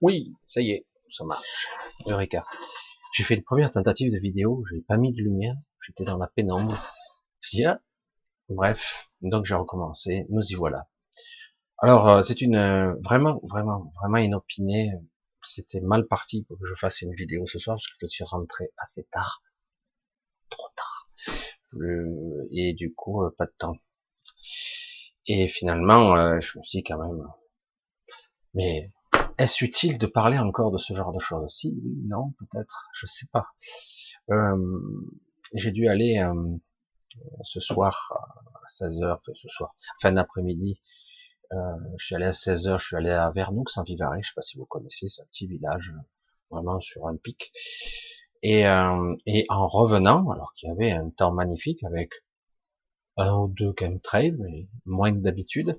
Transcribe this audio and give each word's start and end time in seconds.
Oui, 0.00 0.32
ça 0.46 0.60
y 0.60 0.70
est, 0.70 0.86
ça 1.10 1.24
marche. 1.24 1.68
Eureka. 2.06 2.44
J'ai 3.14 3.24
fait 3.24 3.34
une 3.34 3.42
première 3.42 3.72
tentative 3.72 4.12
de 4.12 4.18
vidéo, 4.18 4.64
j'ai 4.70 4.80
pas 4.82 4.96
mis 4.96 5.12
de 5.12 5.20
lumière, 5.22 5.56
j'étais 5.86 6.04
dans 6.04 6.18
la 6.18 6.28
pénombre. 6.28 6.78
Je 7.40 7.56
dis, 7.56 7.64
ah. 7.64 7.80
bref, 8.48 9.08
donc 9.22 9.44
j'ai 9.44 9.54
recommencé, 9.54 10.26
nous 10.30 10.42
y 10.42 10.54
voilà. 10.54 10.88
Alors, 11.78 12.08
euh, 12.08 12.22
c'est 12.22 12.40
une, 12.40 12.56
euh, 12.56 12.94
vraiment, 13.02 13.40
vraiment, 13.44 13.92
vraiment 14.00 14.18
inopinée. 14.18 14.92
C'était 15.42 15.80
mal 15.80 16.06
parti 16.06 16.44
pour 16.44 16.58
que 16.58 16.66
je 16.66 16.74
fasse 16.74 17.02
une 17.02 17.14
vidéo 17.14 17.46
ce 17.46 17.58
soir, 17.58 17.76
parce 17.76 17.86
que 17.86 17.94
je 18.02 18.06
suis 18.06 18.24
rentré 18.24 18.70
assez 18.78 19.04
tard. 19.12 19.42
Trop 20.50 20.68
tard. 20.76 21.10
et 22.50 22.72
du 22.74 22.94
coup, 22.94 23.24
euh, 23.24 23.34
pas 23.36 23.46
de 23.46 23.54
temps. 23.58 23.76
Et 25.26 25.48
finalement, 25.48 26.40
je 26.40 26.58
me 26.58 26.64
suis 26.64 26.78
dit 26.78 26.84
quand 26.84 26.98
même, 26.98 27.22
mais 28.54 28.90
est-ce 29.38 29.64
utile 29.64 29.98
de 29.98 30.06
parler 30.06 30.38
encore 30.38 30.70
de 30.70 30.78
ce 30.78 30.94
genre 30.94 31.12
de 31.12 31.20
choses? 31.20 31.54
Si, 31.54 31.78
oui, 31.82 31.96
non, 32.06 32.32
peut-être, 32.38 32.88
je 32.94 33.06
sais 33.06 33.26
pas. 33.32 33.46
Euh, 34.30 34.56
j'ai 35.54 35.70
dû 35.70 35.88
aller 35.88 36.18
euh, 36.18 36.56
ce 37.44 37.60
soir 37.60 38.12
à 38.54 38.66
16h, 38.68 39.18
ce 39.34 39.48
soir, 39.48 39.74
fin 40.02 40.12
d'après-midi, 40.12 40.80
euh, 41.52 41.56
je 41.96 42.06
suis 42.06 42.14
allé 42.14 42.26
à 42.26 42.32
16h, 42.32 42.78
je 42.78 42.86
suis 42.86 42.96
allé 42.96 43.10
à 43.10 43.30
Vernoux, 43.30 43.64
en 43.76 43.82
Vivarais, 43.84 44.20
je 44.22 44.28
sais 44.28 44.34
pas 44.34 44.42
si 44.42 44.58
vous 44.58 44.66
connaissez, 44.66 45.08
c'est 45.08 45.22
un 45.22 45.26
petit 45.26 45.46
village, 45.46 45.94
vraiment 46.50 46.80
sur 46.80 47.06
un 47.06 47.16
pic. 47.16 47.52
Et, 48.42 48.62
et 49.26 49.46
en 49.48 49.66
revenant, 49.66 50.30
alors 50.30 50.52
qu'il 50.54 50.68
y 50.68 50.72
avait 50.72 50.92
un 50.92 51.10
temps 51.10 51.32
magnifique 51.32 51.82
avec 51.82 52.12
un 53.16 53.34
ou 53.36 53.48
deux 53.48 53.74
chemtrails, 53.76 54.36
mais 54.38 54.68
moins 54.86 55.12
que 55.12 55.18
d'habitude, 55.18 55.78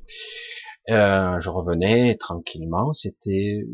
euh, 0.92 1.40
je 1.40 1.50
revenais 1.50 2.18
tranquillement, 2.18 2.94
c'était 2.94 3.66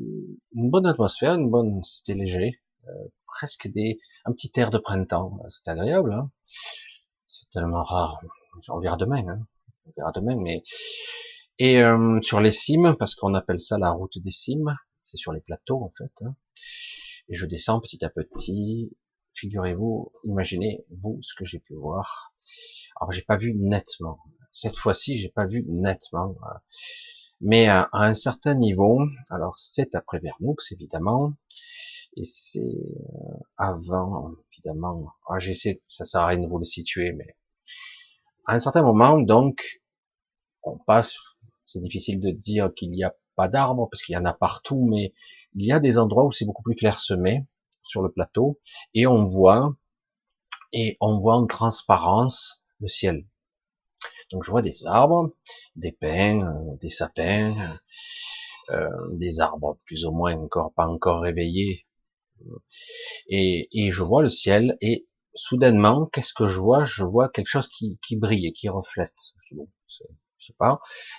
une 0.53 0.69
bonne 0.69 0.85
atmosphère, 0.85 1.35
une 1.35 1.49
bonne, 1.49 1.83
c'était 1.83 2.13
léger, 2.13 2.59
euh, 2.87 2.91
presque 3.25 3.67
des, 3.67 3.99
un 4.25 4.31
petit 4.31 4.51
air 4.55 4.71
de 4.71 4.77
printemps, 4.77 5.39
c'était 5.49 5.71
agréable. 5.71 6.13
Hein 6.13 6.31
c'est 7.27 7.49
tellement 7.49 7.83
rare. 7.83 8.21
On 8.69 8.79
verra 8.79 8.97
demain, 8.97 9.27
hein 9.27 9.47
on 9.87 9.91
verra 9.97 10.11
demain, 10.13 10.35
mais 10.35 10.63
et 11.57 11.81
euh, 11.81 12.19
sur 12.21 12.39
les 12.41 12.51
cimes, 12.51 12.95
parce 12.97 13.15
qu'on 13.15 13.33
appelle 13.33 13.59
ça 13.59 13.77
la 13.77 13.91
route 13.91 14.17
des 14.17 14.31
cimes, 14.31 14.75
c'est 14.99 15.17
sur 15.17 15.31
les 15.31 15.41
plateaux 15.41 15.81
en 15.83 15.93
fait. 15.97 16.25
Hein 16.25 16.35
et 17.29 17.35
je 17.35 17.45
descends 17.45 17.79
petit 17.79 18.03
à 18.05 18.09
petit. 18.09 18.95
Figurez-vous, 19.33 20.13
imaginez 20.23 20.85
vous 20.89 21.19
ce 21.21 21.33
que 21.35 21.43
j'ai 21.43 21.59
pu 21.59 21.75
voir. 21.75 22.33
Alors 22.99 23.11
j'ai 23.11 23.21
pas 23.21 23.37
vu 23.37 23.53
nettement, 23.53 24.19
cette 24.51 24.77
fois-ci, 24.77 25.19
j'ai 25.19 25.29
pas 25.29 25.45
vu 25.45 25.65
nettement, 25.67 26.35
mais 27.41 27.67
à, 27.67 27.89
un 27.93 28.13
certain 28.13 28.55
niveau. 28.55 29.01
Alors 29.29 29.57
c'est 29.57 29.95
après 29.95 30.19
Vernux 30.19 30.71
évidemment, 30.71 31.33
et 32.17 32.23
c'est 32.23 32.59
euh, 32.59 33.37
avant 33.57 34.31
évidemment. 34.53 35.11
Ah, 35.27 35.39
j'essaie, 35.39 35.81
ça 35.87 36.05
sert 36.05 36.21
à 36.21 36.27
rien 36.27 36.39
de 36.39 36.47
vous 36.47 36.57
le 36.57 36.65
situer, 36.65 37.11
mais 37.13 37.35
à 38.47 38.53
un 38.53 38.59
certain 38.59 38.83
moment, 38.83 39.19
donc, 39.19 39.81
on 40.63 40.77
passe. 40.77 41.17
C'est 41.65 41.81
difficile 41.81 42.19
de 42.19 42.31
dire 42.31 42.71
qu'il 42.75 42.91
n'y 42.91 43.03
a 43.03 43.13
pas 43.35 43.47
d'arbres 43.47 43.89
parce 43.89 44.03
qu'il 44.03 44.13
y 44.13 44.17
en 44.17 44.25
a 44.25 44.33
partout, 44.33 44.87
mais 44.89 45.13
il 45.55 45.65
y 45.65 45.71
a 45.71 45.79
des 45.79 45.97
endroits 45.97 46.25
où 46.25 46.31
c'est 46.31 46.45
beaucoup 46.45 46.63
plus 46.63 46.75
clairsemé 46.75 47.45
sur 47.83 48.01
le 48.01 48.11
plateau 48.11 48.59
et 48.93 49.07
on 49.07 49.25
voit 49.25 49.75
et 50.73 50.97
on 50.99 51.19
voit 51.19 51.35
en 51.35 51.47
transparence 51.47 52.63
le 52.79 52.87
ciel. 52.87 53.25
Donc 54.31 54.43
je 54.43 54.51
vois 54.51 54.61
des 54.61 54.85
arbres, 54.85 55.33
des 55.75 55.91
pins, 55.91 56.41
euh, 56.41 56.77
des 56.81 56.89
sapins, 56.89 57.53
euh, 58.71 58.89
des 59.13 59.39
arbres 59.39 59.77
plus 59.85 60.05
ou 60.05 60.11
moins 60.11 60.35
encore 60.35 60.73
pas 60.73 60.87
encore 60.87 61.21
réveillés. 61.21 61.85
Et, 63.29 63.91
je 63.91 64.03
vois 64.03 64.21
le 64.21 64.29
ciel 64.29 64.77
et 64.81 65.07
soudainement, 65.35 66.07
qu'est-ce 66.07 66.33
que 66.33 66.47
je 66.47 66.59
vois? 66.59 66.83
Je 66.85 67.03
vois 67.03 67.29
quelque 67.29 67.47
chose 67.47 67.67
qui, 67.67 67.97
brille 68.17 68.47
et 68.47 68.53
qui 68.53 68.67
reflète. 68.69 69.15
Je, 69.45 69.55
bon, 69.55 69.69
je 69.87 69.95
sais. 69.97 70.53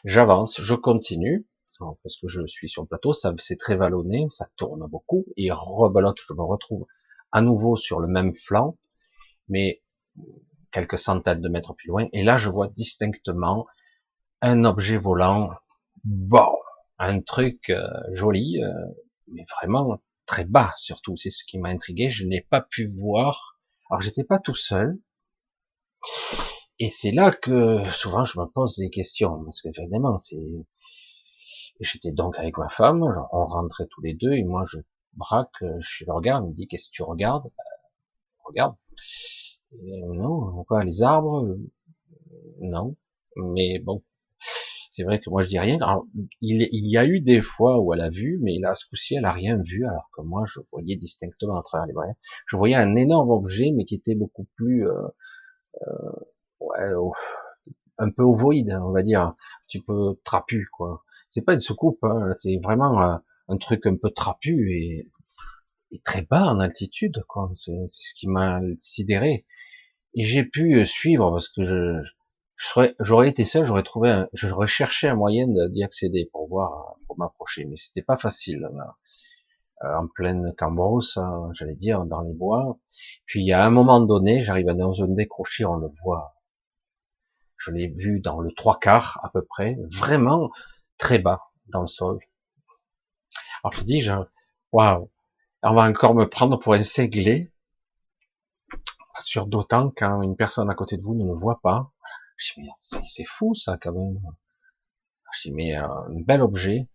J'avance, 0.05 0.61
je 0.61 0.75
continue 0.75 1.47
parce 1.79 2.17
que 2.17 2.29
je 2.29 2.47
suis 2.47 2.69
sur 2.69 2.83
le 2.83 2.89
plateau, 2.89 3.13
ça 3.13 3.35
c'est 3.39 3.57
très 3.57 3.77
vallonné, 3.77 4.27
ça 4.31 4.49
tourne 4.57 4.87
beaucoup 4.89 5.27
et 5.37 5.51
rebalote. 5.51 6.19
Je 6.27 6.35
me 6.35 6.43
retrouve 6.43 6.87
à 7.33 7.43
nouveau 7.43 7.77
sur 7.77 8.01
le 8.01 8.09
même 8.09 8.33
flanc, 8.35 8.79
mais 9.49 9.83
quelques 10.77 10.99
centaines 10.99 11.41
de 11.41 11.49
mètres 11.49 11.73
plus 11.73 11.89
loin, 11.89 12.07
et 12.13 12.23
là 12.23 12.37
je 12.37 12.51
vois 12.51 12.69
distinctement 12.69 13.67
un 14.43 14.65
objet 14.65 14.99
volant, 14.99 15.49
bon, 16.05 16.55
un 16.99 17.23
truc 17.23 17.71
euh, 17.71 17.89
joli, 18.13 18.63
euh, 18.63 18.69
mais 19.33 19.47
vraiment 19.59 20.03
très 20.27 20.45
bas 20.45 20.75
surtout, 20.77 21.17
c'est 21.17 21.31
ce 21.31 21.45
qui 21.47 21.57
m'a 21.57 21.71
intrigué, 21.71 22.11
je 22.11 22.27
n'ai 22.27 22.43
pas 22.43 22.61
pu 22.61 22.93
voir, 22.95 23.59
alors 23.89 24.03
j'étais 24.03 24.23
pas 24.23 24.39
tout 24.39 24.55
seul, 24.55 24.99
et 26.79 26.91
c'est 26.91 27.11
là 27.11 27.31
que 27.33 27.83
souvent 27.89 28.27
je 28.27 28.39
me 28.39 28.45
pose 28.45 28.77
des 28.77 28.91
questions, 28.91 29.43
parce 29.47 29.63
que 29.63 29.69
évidemment 29.81 30.19
c'est, 30.19 30.37
j'étais 31.81 32.13
donc 32.13 32.39
avec 32.39 32.59
ma 32.59 32.69
femme, 32.69 33.03
on 33.03 33.47
rentrait 33.47 33.87
tous 33.89 34.03
les 34.03 34.13
deux, 34.13 34.35
et 34.35 34.45
moi 34.45 34.65
je 34.71 34.77
braque, 35.15 35.65
je 35.81 36.05
le 36.05 36.13
regarde, 36.13 36.45
il 36.45 36.51
me 36.51 36.55
dit 36.55 36.69
qu'est-ce 36.69 36.89
que 36.89 36.97
tu 36.97 37.03
regardes, 37.03 37.45
ben, 37.45 37.65
regarde, 38.45 38.77
non, 39.73 40.65
quoi, 40.65 40.85
les 40.85 41.03
arbres, 41.03 41.45
euh, 41.45 41.57
non. 42.61 42.97
Mais 43.37 43.79
bon, 43.79 44.03
c'est 44.91 45.03
vrai 45.03 45.21
que 45.21 45.29
moi 45.29 45.43
je 45.43 45.49
dis 45.49 45.59
rien. 45.59 45.77
Alors, 45.77 46.07
il, 46.41 46.69
y 46.73 46.97
a 46.97 47.05
eu 47.05 47.21
des 47.21 47.43
fois 47.43 47.81
où 47.81 47.93
elle 47.93 48.01
a 48.01 48.09
vu, 48.09 48.39
mais 48.43 48.59
là, 48.59 48.75
ce 48.75 48.87
coup-ci, 48.89 49.15
elle 49.17 49.27
a 49.27 49.33
rien 49.33 49.61
vu, 49.63 49.85
alors 49.87 50.09
que 50.17 50.23
moi, 50.23 50.45
je 50.47 50.61
voyais 50.73 50.97
distinctement 50.97 51.59
à 51.59 51.63
travers 51.63 51.87
les 51.87 51.93
bras. 51.93 52.07
Je 52.47 52.57
voyais 52.57 52.77
un 52.77 52.97
énorme 52.97 53.31
objet, 53.31 53.73
mais 53.75 53.85
qui 53.85 53.95
était 53.95 54.15
beaucoup 54.15 54.47
plus, 54.57 54.89
euh, 54.89 55.09
euh 55.87 56.13
ouais, 56.61 56.93
un 57.99 58.11
peu 58.11 58.23
ovoïde, 58.23 58.73
on 58.83 58.93
va 58.93 59.03
dire, 59.03 59.21
un 59.21 59.37
petit 59.69 59.83
peu 59.83 60.19
trapu, 60.25 60.69
quoi. 60.73 61.05
C'est 61.29 61.43
pas 61.43 61.55
une 61.55 61.61
soucoupe, 61.61 62.03
hein, 62.05 62.33
c'est 62.39 62.57
vraiment 62.63 63.01
un, 63.03 63.23
un, 63.49 63.57
truc 63.59 63.87
un 63.87 63.97
peu 63.97 64.11
trapu 64.11 64.73
et, 64.73 65.11
et 65.91 66.01
très 66.01 66.23
bas 66.23 66.47
en 66.47 66.61
altitude, 66.61 67.23
quoi. 67.29 67.53
C'est 67.59 67.73
ce 67.91 68.15
qui 68.15 68.29
m'a 68.29 68.61
sidéré 68.81 69.45
j'ai 70.25 70.45
pu 70.45 70.77
euh, 70.77 70.85
suivre 70.85 71.31
parce 71.31 71.49
que 71.49 71.65
je, 71.65 72.93
j'aurais 73.01 73.29
été 73.29 73.45
seul, 73.45 73.65
j'aurais 73.65 73.83
trouvé, 73.83 74.25
j'aurais 74.33 74.67
cherché 74.67 75.09
un 75.09 75.15
moyen 75.15 75.47
d'y 75.49 75.83
accéder 75.83 76.29
pour 76.33 76.49
voir, 76.49 76.97
pour 77.07 77.19
m'approcher, 77.19 77.65
mais 77.67 77.77
c'était 77.77 78.03
pas 78.03 78.17
facile. 78.17 78.69
Euh, 79.85 79.95
en 79.95 80.07
pleine 80.07 80.55
cambrousse, 80.57 81.19
hein, 81.19 81.51
j'allais 81.53 81.75
dire, 81.75 82.07
dans 82.07 82.23
les 82.23 82.33
bois. 82.33 82.79
Puis 83.27 83.53
a 83.53 83.65
un 83.65 83.71
moment 83.71 84.01
donné, 84.01 84.41
j'arrive 84.41 84.69
dans 84.69 84.93
une 84.93 85.15
décrochée, 85.15 85.67
on 85.67 85.77
le 85.77 85.89
voit. 86.03 86.35
Je 87.59 87.71
l'ai 87.73 87.89
vu 87.89 88.21
dans 88.21 88.41
le 88.41 88.51
trois 88.53 88.79
quarts 88.79 89.21
à 89.23 89.29
peu 89.29 89.45
près, 89.45 89.77
vraiment 89.93 90.51
très 90.97 91.19
bas 91.19 91.43
dans 91.67 91.83
le 91.83 91.87
sol. 91.87 92.19
Alors 93.63 93.75
je 93.75 93.83
dis, 93.85 94.09
waouh, 94.73 95.11
on 95.63 95.75
va 95.75 95.83
encore 95.83 96.15
me 96.15 96.27
prendre 96.27 96.59
pour 96.59 96.73
un 96.73 96.83
séglé 96.83 97.53
sur 99.21 99.47
d'autant 99.47 99.91
quand 99.97 100.23
une 100.23 100.37
personne 100.37 100.71
à 100.71 100.75
côté 100.75 100.97
de 100.97 101.03
vous 101.03 101.15
ne 101.15 101.25
le 101.25 101.35
voit 101.35 101.61
pas. 101.63 101.91
Je 102.37 102.61
dis, 102.61 102.71
c'est 103.09 103.25
fou 103.25 103.55
ça 103.55 103.79
quand 103.81 103.93
même. 103.93 104.21
Je 105.33 105.49
dis, 105.49 105.55
mais 105.55 105.77
euh, 105.77 105.87
un 105.87 106.21
bel 106.21 106.43
objet. 106.43 106.89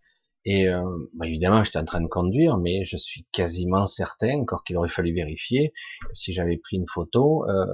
Et 0.44 0.68
euh, 0.68 0.82
bah, 1.14 1.26
évidemment, 1.26 1.62
j'étais 1.62 1.78
en 1.78 1.84
train 1.84 2.00
de 2.00 2.08
conduire, 2.08 2.58
mais 2.58 2.84
je 2.84 2.96
suis 2.96 3.26
quasiment 3.32 3.86
certain, 3.86 4.40
encore 4.40 4.64
qu'il 4.64 4.76
aurait 4.76 4.88
fallu 4.88 5.14
vérifier, 5.14 5.72
si 6.14 6.32
j'avais 6.32 6.56
pris 6.56 6.76
une 6.76 6.88
photo, 6.88 7.48
euh, 7.48 7.66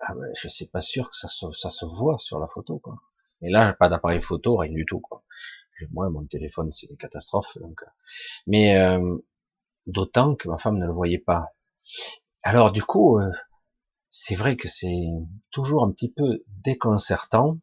ah 0.00 0.14
ben, 0.14 0.30
je 0.36 0.48
suis 0.48 0.66
pas 0.66 0.80
sûr 0.80 1.10
que 1.10 1.16
ça 1.16 1.28
se, 1.28 1.50
ça 1.52 1.70
se 1.70 1.84
voit 1.84 2.18
sur 2.18 2.38
la 2.38 2.46
photo. 2.46 2.78
Quoi. 2.78 2.96
Et 3.42 3.50
là, 3.50 3.72
pas 3.74 3.88
d'appareil 3.88 4.22
photo, 4.22 4.56
rien 4.56 4.72
du 4.72 4.86
tout. 4.86 5.00
Quoi. 5.00 5.24
Moi, 5.90 6.08
mon 6.10 6.24
téléphone, 6.26 6.72
c'est 6.72 6.86
une 6.88 6.96
catastrophe. 6.96 7.56
Donc... 7.58 7.80
Mais 8.46 8.76
euh, 8.76 9.16
d'autant 9.86 10.36
que 10.36 10.48
ma 10.48 10.58
femme 10.58 10.78
ne 10.78 10.86
le 10.86 10.92
voyait 10.92 11.18
pas. 11.18 11.46
Alors 12.42 12.72
du 12.72 12.82
coup, 12.82 13.18
euh, 13.18 13.30
c'est 14.08 14.34
vrai 14.34 14.56
que 14.56 14.68
c'est 14.68 15.06
toujours 15.50 15.84
un 15.84 15.92
petit 15.92 16.10
peu 16.10 16.42
déconcertant 16.64 17.58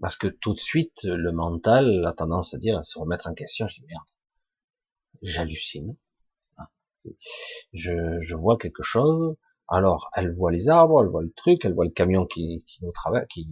parce 0.00 0.16
que 0.16 0.28
tout 0.28 0.54
de 0.54 0.60
suite 0.60 1.02
le 1.04 1.32
mental 1.32 2.04
a 2.06 2.12
tendance 2.12 2.54
à 2.54 2.58
dire 2.58 2.78
à 2.78 2.82
se 2.82 2.98
remettre 2.98 3.28
en 3.28 3.34
question. 3.34 3.66
Je 3.66 3.80
dis 3.80 3.86
merde, 3.88 4.04
j'hallucine. 5.22 5.96
Hein. 6.58 6.66
Je, 7.72 8.20
je, 8.22 8.34
vois 8.36 8.56
quelque 8.56 8.84
chose. 8.84 9.36
Alors 9.68 10.10
elle 10.14 10.32
voit 10.34 10.52
les 10.52 10.68
arbres, 10.68 11.02
elle 11.02 11.10
voit 11.10 11.22
le 11.22 11.32
truc, 11.32 11.64
elle 11.64 11.74
voit 11.74 11.86
le 11.86 11.90
camion 11.90 12.24
qui, 12.24 12.64
nous 12.82 12.92
travaille, 12.92 13.26
qui, 13.28 13.48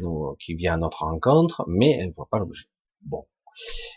nous 0.00 0.36
qui 0.40 0.54
vient 0.54 0.74
à 0.74 0.78
notre 0.78 1.02
rencontre, 1.02 1.64
mais 1.68 1.90
elle 1.90 2.12
voit 2.12 2.28
pas 2.30 2.38
l'objet. 2.38 2.68
Bon, 3.02 3.26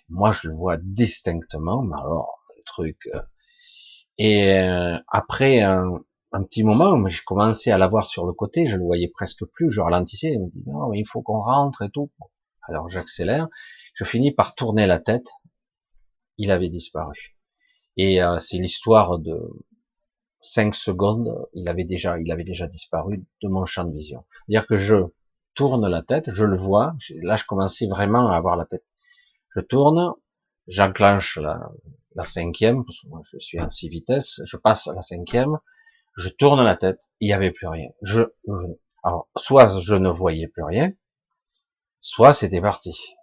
moi 0.09 0.33
je 0.33 0.49
le 0.49 0.55
vois 0.55 0.75
distinctement, 0.77 1.83
mais 1.83 1.95
alors 1.95 2.43
le 2.57 2.63
truc. 2.65 3.07
Et 4.23 4.53
euh, 4.59 4.99
après 5.07 5.61
un, 5.61 5.99
un, 6.31 6.43
petit 6.43 6.63
moment, 6.63 7.07
j'ai 7.07 7.23
commencé 7.25 7.71
à 7.71 7.79
l'avoir 7.79 8.05
sur 8.05 8.27
le 8.27 8.33
côté, 8.33 8.67
je 8.67 8.77
le 8.77 8.83
voyais 8.83 9.07
presque 9.07 9.43
plus, 9.45 9.71
je 9.71 9.81
ralentissais, 9.81 10.33
il 10.33 10.41
me 10.41 10.49
dit 10.51 10.61
non, 10.67 10.89
mais 10.89 10.99
il 10.99 11.07
faut 11.07 11.23
qu'on 11.23 11.41
rentre 11.41 11.81
et 11.81 11.89
tout. 11.89 12.11
Alors 12.67 12.87
j'accélère, 12.87 13.47
je 13.95 14.03
finis 14.03 14.31
par 14.31 14.53
tourner 14.53 14.85
la 14.85 14.99
tête, 14.99 15.27
il 16.37 16.51
avait 16.51 16.69
disparu. 16.69 17.35
Et 17.97 18.21
euh, 18.21 18.37
c'est 18.37 18.59
l'histoire 18.59 19.17
de 19.17 19.39
cinq 20.39 20.75
secondes, 20.75 21.35
il 21.55 21.67
avait 21.67 21.83
déjà, 21.83 22.19
il 22.19 22.31
avait 22.31 22.43
déjà 22.43 22.67
disparu 22.67 23.25
de 23.41 23.47
mon 23.47 23.65
champ 23.65 23.85
de 23.85 23.95
vision. 23.95 24.23
C'est-à-dire 24.45 24.67
que 24.67 24.77
je 24.77 24.97
tourne 25.55 25.87
la 25.87 26.03
tête, 26.03 26.29
je 26.31 26.45
le 26.45 26.57
vois, 26.57 26.93
là 27.23 27.37
je 27.37 27.45
commençais 27.45 27.87
vraiment 27.87 28.29
à 28.29 28.37
avoir 28.37 28.55
la 28.55 28.67
tête. 28.67 28.85
Je 29.55 29.61
tourne, 29.61 30.13
j'enclenche 30.67 31.39
la, 31.39 31.71
la 32.15 32.25
cinquième, 32.25 32.85
parce 32.85 32.99
que 33.01 33.07
moi 33.07 33.21
je 33.31 33.37
suis 33.39 33.59
en 33.59 33.69
six 33.69 33.89
vitesses, 33.89 34.41
je 34.45 34.57
passe 34.57 34.87
à 34.87 34.93
la 34.93 35.01
cinquième, 35.01 35.57
je 36.17 36.29
tourne 36.29 36.63
la 36.63 36.75
tête, 36.75 37.09
il 37.19 37.27
n'y 37.27 37.33
avait 37.33 37.51
plus 37.51 37.67
rien. 37.67 37.89
Je, 38.01 38.21
alors, 39.03 39.29
soit 39.37 39.79
je 39.79 39.95
ne 39.95 40.09
voyais 40.09 40.47
plus 40.47 40.63
rien, 40.63 40.91
soit 41.99 42.33
c'était 42.33 42.61
parti. 42.61 43.15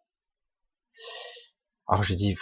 Alors 1.87 2.03
j'ai 2.03 2.17
dit, 2.17 2.37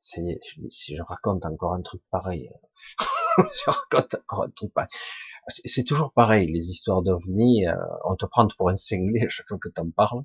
si 0.00 0.96
je 0.96 1.02
raconte 1.02 1.44
encore 1.44 1.74
un 1.74 1.82
truc 1.82 2.02
pareil, 2.10 2.50
je 3.38 3.70
raconte 3.70 4.14
encore 4.14 4.44
un 4.44 4.50
truc 4.50 4.72
pareil. 4.72 4.90
C'est 5.48 5.84
toujours 5.84 6.12
pareil, 6.12 6.46
les 6.52 6.68
histoires 6.68 7.02
d'ovnis, 7.02 7.66
euh, 7.66 7.74
on 8.04 8.16
te 8.16 8.26
prend 8.26 8.46
pour 8.58 8.68
un 8.68 8.76
cinglé 8.76 9.26
chaque 9.30 9.48
fois 9.48 9.58
que 9.58 9.70
t'en 9.70 9.90
parles. 9.90 10.24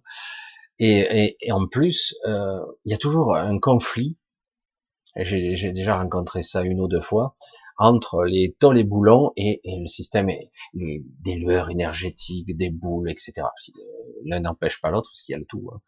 Et, 0.79 0.99
et, 0.99 1.37
et, 1.39 1.51
en 1.51 1.67
plus, 1.67 2.15
euh, 2.25 2.59
il 2.83 2.91
y 2.91 2.95
a 2.95 2.97
toujours 2.97 3.35
un 3.35 3.59
conflit. 3.59 4.17
J'ai 5.15 5.71
déjà 5.71 5.97
rencontré 5.97 6.43
ça 6.43 6.63
une 6.63 6.79
ou 6.79 6.87
deux 6.87 7.01
fois 7.01 7.35
entre 7.77 8.23
les 8.23 8.55
tôles 8.59 8.77
et 8.77 8.83
boulons 8.83 9.31
et, 9.35 9.61
et 9.63 9.79
le 9.79 9.87
système, 9.87 10.29
les, 10.73 11.03
des 11.19 11.35
lueurs 11.35 11.69
énergétiques, 11.69 12.55
des 12.55 12.69
boules, 12.69 13.09
etc. 13.09 13.47
L'un 14.25 14.41
n'empêche 14.41 14.79
pas 14.79 14.91
l'autre 14.91 15.09
parce 15.11 15.23
qu'il 15.23 15.33
y 15.33 15.35
a 15.35 15.39
le 15.39 15.45
tout. 15.45 15.69
Hein. 15.73 15.81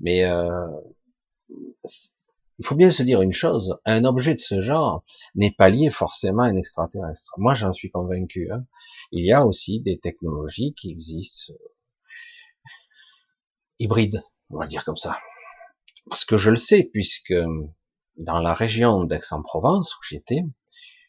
Mais 0.00 0.24
euh, 0.24 0.66
il 2.58 2.66
faut 2.66 2.74
bien 2.74 2.90
se 2.90 3.02
dire 3.02 3.22
une 3.22 3.32
chose, 3.32 3.78
un 3.84 4.04
objet 4.04 4.34
de 4.34 4.40
ce 4.40 4.60
genre 4.60 5.04
n'est 5.34 5.50
pas 5.50 5.68
lié 5.68 5.90
forcément 5.90 6.42
à 6.42 6.46
un 6.46 6.56
extraterrestre. 6.56 7.34
Moi, 7.38 7.54
j'en 7.54 7.72
suis 7.72 7.90
convaincu. 7.90 8.50
Hein. 8.50 8.64
Il 9.12 9.24
y 9.24 9.32
a 9.32 9.46
aussi 9.46 9.80
des 9.80 9.98
technologies 9.98 10.74
qui 10.74 10.90
existent 10.90 11.52
euh, 11.52 11.68
hybrides, 13.78 14.22
on 14.50 14.58
va 14.58 14.66
dire 14.66 14.84
comme 14.84 14.96
ça. 14.96 15.18
Parce 16.08 16.24
que 16.24 16.36
je 16.36 16.50
le 16.50 16.56
sais, 16.56 16.84
puisque 16.84 17.34
dans 18.18 18.40
la 18.40 18.52
région 18.52 19.04
d'Aix-en-Provence 19.04 19.94
où 19.94 20.00
j'étais, 20.08 20.44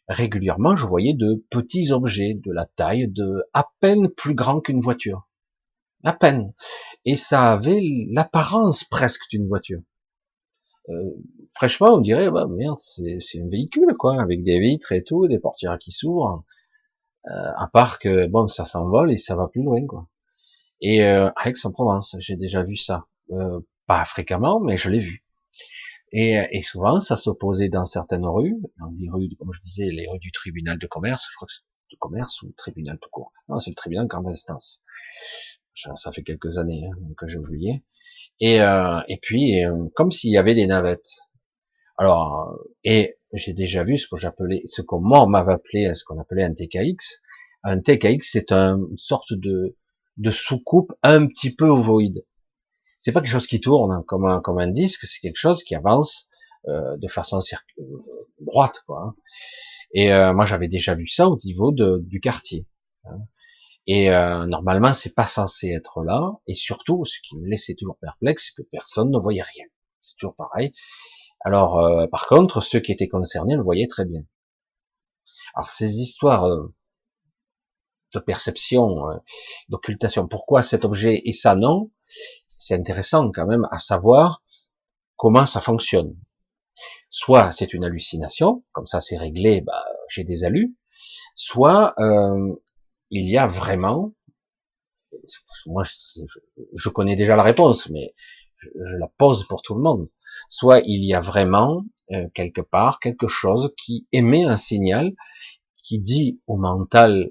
régulièrement, 0.07 0.75
je 0.75 0.85
voyais 0.85 1.13
de 1.13 1.45
petits 1.50 1.91
objets 1.91 2.33
de 2.33 2.51
la 2.51 2.65
taille 2.65 3.07
de 3.07 3.44
à 3.53 3.67
peine 3.79 4.09
plus 4.09 4.35
grand 4.35 4.61
qu'une 4.61 4.81
voiture. 4.81 5.27
À 6.03 6.13
peine. 6.13 6.53
Et 7.06 7.15
ça 7.15 7.51
avait 7.51 7.81
l'apparence 8.09 8.83
presque 8.83 9.29
d'une 9.29 9.47
voiture. 9.47 9.81
Euh, 10.89 11.11
fraîchement, 11.53 11.95
on 11.95 12.00
dirait, 12.00 12.31
bah 12.31 12.47
merde, 12.50 12.79
c'est 12.79 13.19
un 13.39 13.50
véhicule, 13.50 13.95
quoi, 13.97 14.21
avec 14.21 14.44
des 14.44 14.59
vitres 14.59 14.91
et 14.91 15.03
tout, 15.03 15.27
des 15.27 15.39
portières 15.39 15.77
qui 15.77 15.91
s'ouvrent. 15.91 16.44
Euh, 17.27 17.51
à 17.57 17.67
part 17.71 18.00
que, 18.00 18.27
bon, 18.27 18.47
ça 18.47 18.65
s'envole 18.65 19.11
et 19.11 19.17
ça 19.17 19.35
va 19.35 19.47
plus 19.47 19.61
loin, 19.61 19.85
quoi. 19.85 20.07
Et 20.81 21.03
euh, 21.03 21.29
Aix-en-Provence, 21.44 22.15
j'ai 22.19 22.38
déjà 22.38 22.63
vu 22.63 22.77
ça. 22.77 23.06
Euh, 23.31 23.59
pas 23.85 24.06
fréquemment, 24.06 24.59
mais 24.59 24.77
je 24.77 24.89
l'ai 24.89 25.00
vu. 25.00 25.23
Et, 26.11 26.41
et, 26.51 26.61
souvent, 26.61 27.00
ça 27.00 27.15
s'opposait 27.17 27.69
dans 27.69 27.85
certaines 27.85 28.25
rues, 28.25 28.57
dans 28.79 28.89
les 28.97 29.09
rues, 29.09 29.29
comme 29.38 29.53
je 29.53 29.61
disais, 29.61 29.85
les 29.85 30.07
rues 30.07 30.19
du 30.19 30.31
tribunal 30.31 30.79
de 30.79 30.88
commerce, 30.88 31.27
je 31.29 31.35
crois 31.35 31.47
que 31.47 31.53
du 31.89 31.97
commerce 31.97 32.41
ou 32.41 32.47
le 32.47 32.53
tribunal 32.53 32.97
tout 33.00 33.09
court. 33.11 33.31
Non, 33.47 33.59
c'est 33.59 33.71
le 33.71 33.75
tribunal 33.75 34.07
grande 34.07 34.27
instance. 34.27 34.83
Ça, 35.75 36.11
fait 36.11 36.23
quelques 36.23 36.57
années 36.57 36.83
hein, 36.85 37.13
que 37.17 37.27
j'ai 37.27 37.38
oublié. 37.38 37.83
Et, 38.39 38.61
euh, 38.61 39.00
et 39.07 39.17
puis, 39.17 39.63
euh, 39.63 39.88
comme 39.95 40.11
s'il 40.11 40.31
y 40.31 40.38
avait 40.38 40.56
des 40.56 40.67
navettes. 40.67 41.17
Alors, 41.97 42.57
et 42.83 43.17
j'ai 43.33 43.53
déjà 43.53 43.83
vu 43.83 43.97
ce 43.97 44.07
que 44.07 44.17
j'appelais, 44.17 44.61
ce 44.65 44.81
qu'on 44.81 45.01
m'avait 45.01 45.53
appelé, 45.53 45.94
ce 45.94 46.03
qu'on 46.03 46.19
appelait 46.19 46.44
un 46.44 46.53
TKX. 46.53 47.21
Un 47.63 47.79
TKX, 47.79 48.21
c'est 48.21 48.51
une 48.51 48.97
sorte 48.97 49.33
de, 49.33 49.75
de 50.17 50.31
soucoupe 50.31 50.94
un 51.03 51.27
petit 51.27 51.53
peu 51.53 51.67
ovoïde. 51.67 52.25
C'est 53.00 53.12
pas 53.12 53.22
quelque 53.22 53.31
chose 53.31 53.48
qui 53.48 53.60
tourne 53.60 54.04
comme 54.06 54.25
un, 54.25 54.42
comme 54.42 54.60
un 54.60 54.68
disque, 54.68 55.06
c'est 55.06 55.19
quelque 55.19 55.38
chose 55.38 55.63
qui 55.63 55.74
avance 55.74 56.30
euh, 56.68 56.98
de 56.98 57.07
façon 57.07 57.40
euh, 57.40 57.84
droite, 58.40 58.84
quoi. 58.86 59.01
Hein. 59.01 59.16
Et 59.94 60.13
euh, 60.13 60.34
moi, 60.34 60.46
j'avais 60.46 60.68
déjà 60.68 60.94
vu 60.94 61.07
ça 61.07 61.28
au 61.28 61.38
niveau 61.44 61.72
de, 61.72 62.00
du 62.04 62.19
quartier. 62.19 62.68
Hein. 63.06 63.19
Et 63.88 64.12
euh, 64.12 64.46
normalement, 64.46 64.94
c'est 64.94 65.16
pas 65.16 65.25
censé 65.25 65.69
être 65.69 66.04
là. 66.04 66.34
Et 66.46 66.54
surtout, 66.54 67.06
ce 67.06 67.18
qui 67.24 67.38
me 67.38 67.48
laissait 67.50 67.74
toujours 67.74 67.98
perplexe, 67.98 68.54
c'est 68.56 68.62
que 68.62 68.68
personne 68.69 69.10
ne 69.10 69.18
voyait 69.18 69.42
rien. 69.42 69.66
C'est 70.02 70.16
toujours 70.18 70.36
pareil. 70.36 70.74
Alors, 71.40 71.80
euh, 71.80 72.07
par 72.07 72.28
contre, 72.28 72.62
ceux 72.62 72.80
qui 72.80 72.92
étaient 72.92 73.07
concernés 73.07 73.56
le 73.56 73.63
voyaient 73.63 73.88
très 73.88 74.06
bien. 74.06 74.22
Alors, 75.56 75.69
ces 75.69 76.02
histoires 76.02 76.45
euh, 76.45 76.74
de 78.13 78.19
perception, 78.19 79.10
euh, 79.10 79.18
d'occultation, 79.69 80.28
pourquoi 80.28 80.62
cet 80.62 80.86
objet 80.86 81.22
et 81.25 81.31
ça 81.31 81.56
non, 81.56 81.92
c'est 82.59 82.75
intéressant 82.75 83.31
quand 83.31 83.47
même 83.47 83.67
à 83.71 83.79
savoir 83.79 84.44
comment 85.15 85.45
ça 85.45 85.61
fonctionne. 85.61 86.16
Soit 87.09 87.51
c'est 87.51 87.73
une 87.73 87.83
hallucination, 87.83 88.63
comme 88.71 88.85
ça 88.85 89.01
c'est 89.01 89.18
réglé, 89.18 89.61
bah, 89.61 89.83
j'ai 90.09 90.23
des 90.23 90.44
alus, 90.44 90.75
soit 91.35 91.95
euh, 91.99 92.54
il 93.09 93.28
y 93.28 93.37
a 93.37 93.47
vraiment, 93.47 94.13
moi 95.66 95.83
je, 95.83 96.89
connais 96.89 97.16
déjà 97.16 97.35
la 97.35 97.44
réponse, 97.44 97.89
mais 97.89 98.13
je, 98.57 98.69
la 98.99 99.07
pose 99.18 99.47
pour 99.47 99.61
tout 99.61 99.73
le 99.73 99.81
monde, 99.81 100.09
soit 100.49 100.81
il 100.85 101.04
y 101.06 101.13
a 101.13 101.21
vraiment 101.21 101.83
euh, 102.11 102.28
quelque 102.33 102.61
part 102.61 102.99
quelque 102.99 103.28
chose 103.28 103.73
qui 103.78 104.07
émet 104.11 104.44
un 104.44 104.57
signal 104.57 105.13
qui 105.81 105.99
dit 105.99 106.42
au 106.45 106.57
mental 106.57 107.30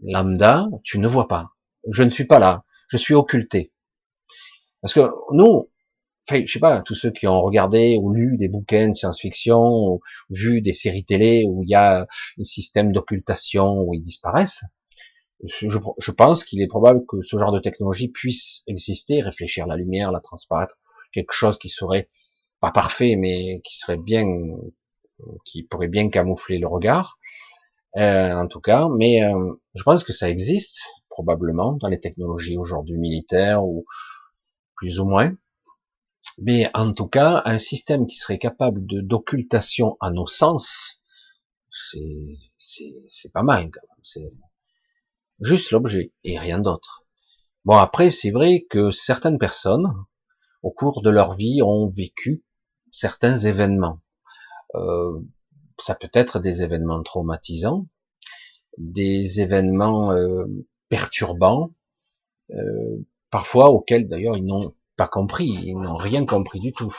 lambda, 0.00 0.66
tu 0.82 0.98
ne 0.98 1.08
vois 1.08 1.28
pas, 1.28 1.50
je 1.90 2.02
ne 2.02 2.10
suis 2.10 2.26
pas 2.26 2.38
là, 2.38 2.64
je 2.88 2.96
suis 2.96 3.14
occulté. 3.14 3.73
Parce 4.84 4.92
que 4.92 5.10
nous, 5.32 5.70
je 6.30 6.46
sais 6.46 6.58
pas, 6.58 6.82
tous 6.82 6.94
ceux 6.94 7.10
qui 7.10 7.26
ont 7.26 7.40
regardé 7.40 7.98
ou 7.98 8.12
lu 8.12 8.36
des 8.36 8.48
bouquins 8.48 8.88
de 8.90 8.92
science-fiction, 8.92 9.58
ou 9.58 10.00
vu 10.28 10.60
des 10.60 10.74
séries 10.74 11.06
télé 11.06 11.46
où 11.48 11.62
il 11.62 11.70
y 11.70 11.74
a 11.74 12.02
un 12.02 12.44
système 12.44 12.92
d'occultation 12.92 13.80
où 13.80 13.94
ils 13.94 14.02
disparaissent, 14.02 14.62
je, 15.42 16.10
pense 16.10 16.44
qu'il 16.44 16.60
est 16.60 16.66
probable 16.66 17.00
que 17.08 17.22
ce 17.22 17.38
genre 17.38 17.50
de 17.50 17.60
technologie 17.60 18.08
puisse 18.08 18.62
exister, 18.66 19.22
réfléchir 19.22 19.66
la 19.66 19.76
lumière, 19.76 20.12
la 20.12 20.20
transparaître, 20.20 20.78
quelque 21.14 21.32
chose 21.32 21.56
qui 21.56 21.70
serait 21.70 22.10
pas 22.60 22.70
parfait, 22.70 23.16
mais 23.16 23.62
qui 23.64 23.78
serait 23.78 23.96
bien, 23.96 24.26
qui 25.46 25.62
pourrait 25.62 25.88
bien 25.88 26.10
camoufler 26.10 26.58
le 26.58 26.66
regard, 26.66 27.18
euh, 27.96 28.34
en 28.34 28.48
tout 28.48 28.60
cas. 28.60 28.90
Mais 28.94 29.24
euh, 29.24 29.54
je 29.74 29.82
pense 29.82 30.04
que 30.04 30.12
ça 30.12 30.28
existe 30.28 30.82
probablement 31.08 31.78
dans 31.80 31.88
les 31.88 32.00
technologies 32.00 32.58
aujourd'hui 32.58 32.98
militaires 32.98 33.64
ou 33.64 33.86
plus 34.76 35.00
ou 35.00 35.06
moins. 35.06 35.36
Mais 36.38 36.70
en 36.74 36.92
tout 36.92 37.06
cas, 37.06 37.42
un 37.44 37.58
système 37.58 38.06
qui 38.06 38.16
serait 38.16 38.38
capable 38.38 38.86
de 38.86 39.00
d'occultation 39.00 39.96
à 40.00 40.10
nos 40.10 40.26
sens, 40.26 41.02
c'est 41.70 43.32
pas 43.32 43.42
mal 43.42 43.70
quand 43.70 43.80
même 44.16 44.28
juste 45.40 45.70
l'objet 45.70 46.12
et 46.24 46.38
rien 46.38 46.58
d'autre. 46.58 47.04
Bon 47.64 47.76
après 47.76 48.10
c'est 48.10 48.30
vrai 48.30 48.66
que 48.68 48.90
certaines 48.90 49.38
personnes 49.38 49.92
au 50.62 50.70
cours 50.70 51.02
de 51.02 51.10
leur 51.10 51.34
vie 51.34 51.62
ont 51.62 51.88
vécu 51.88 52.44
certains 52.90 53.36
événements. 53.38 54.00
Euh, 54.74 55.20
ça 55.78 55.94
peut 55.94 56.10
être 56.12 56.38
des 56.38 56.62
événements 56.62 57.02
traumatisants, 57.02 57.86
des 58.78 59.40
événements 59.40 60.12
euh, 60.12 60.46
perturbants, 60.88 61.74
euh, 62.50 63.04
parfois 63.34 63.70
auxquels 63.70 64.06
d'ailleurs 64.06 64.36
ils 64.36 64.46
n'ont 64.46 64.74
pas 64.96 65.08
compris, 65.08 65.48
ils 65.64 65.74
n'ont 65.74 65.96
rien 65.96 66.24
compris 66.24 66.60
du 66.60 66.72
tout. 66.72 66.94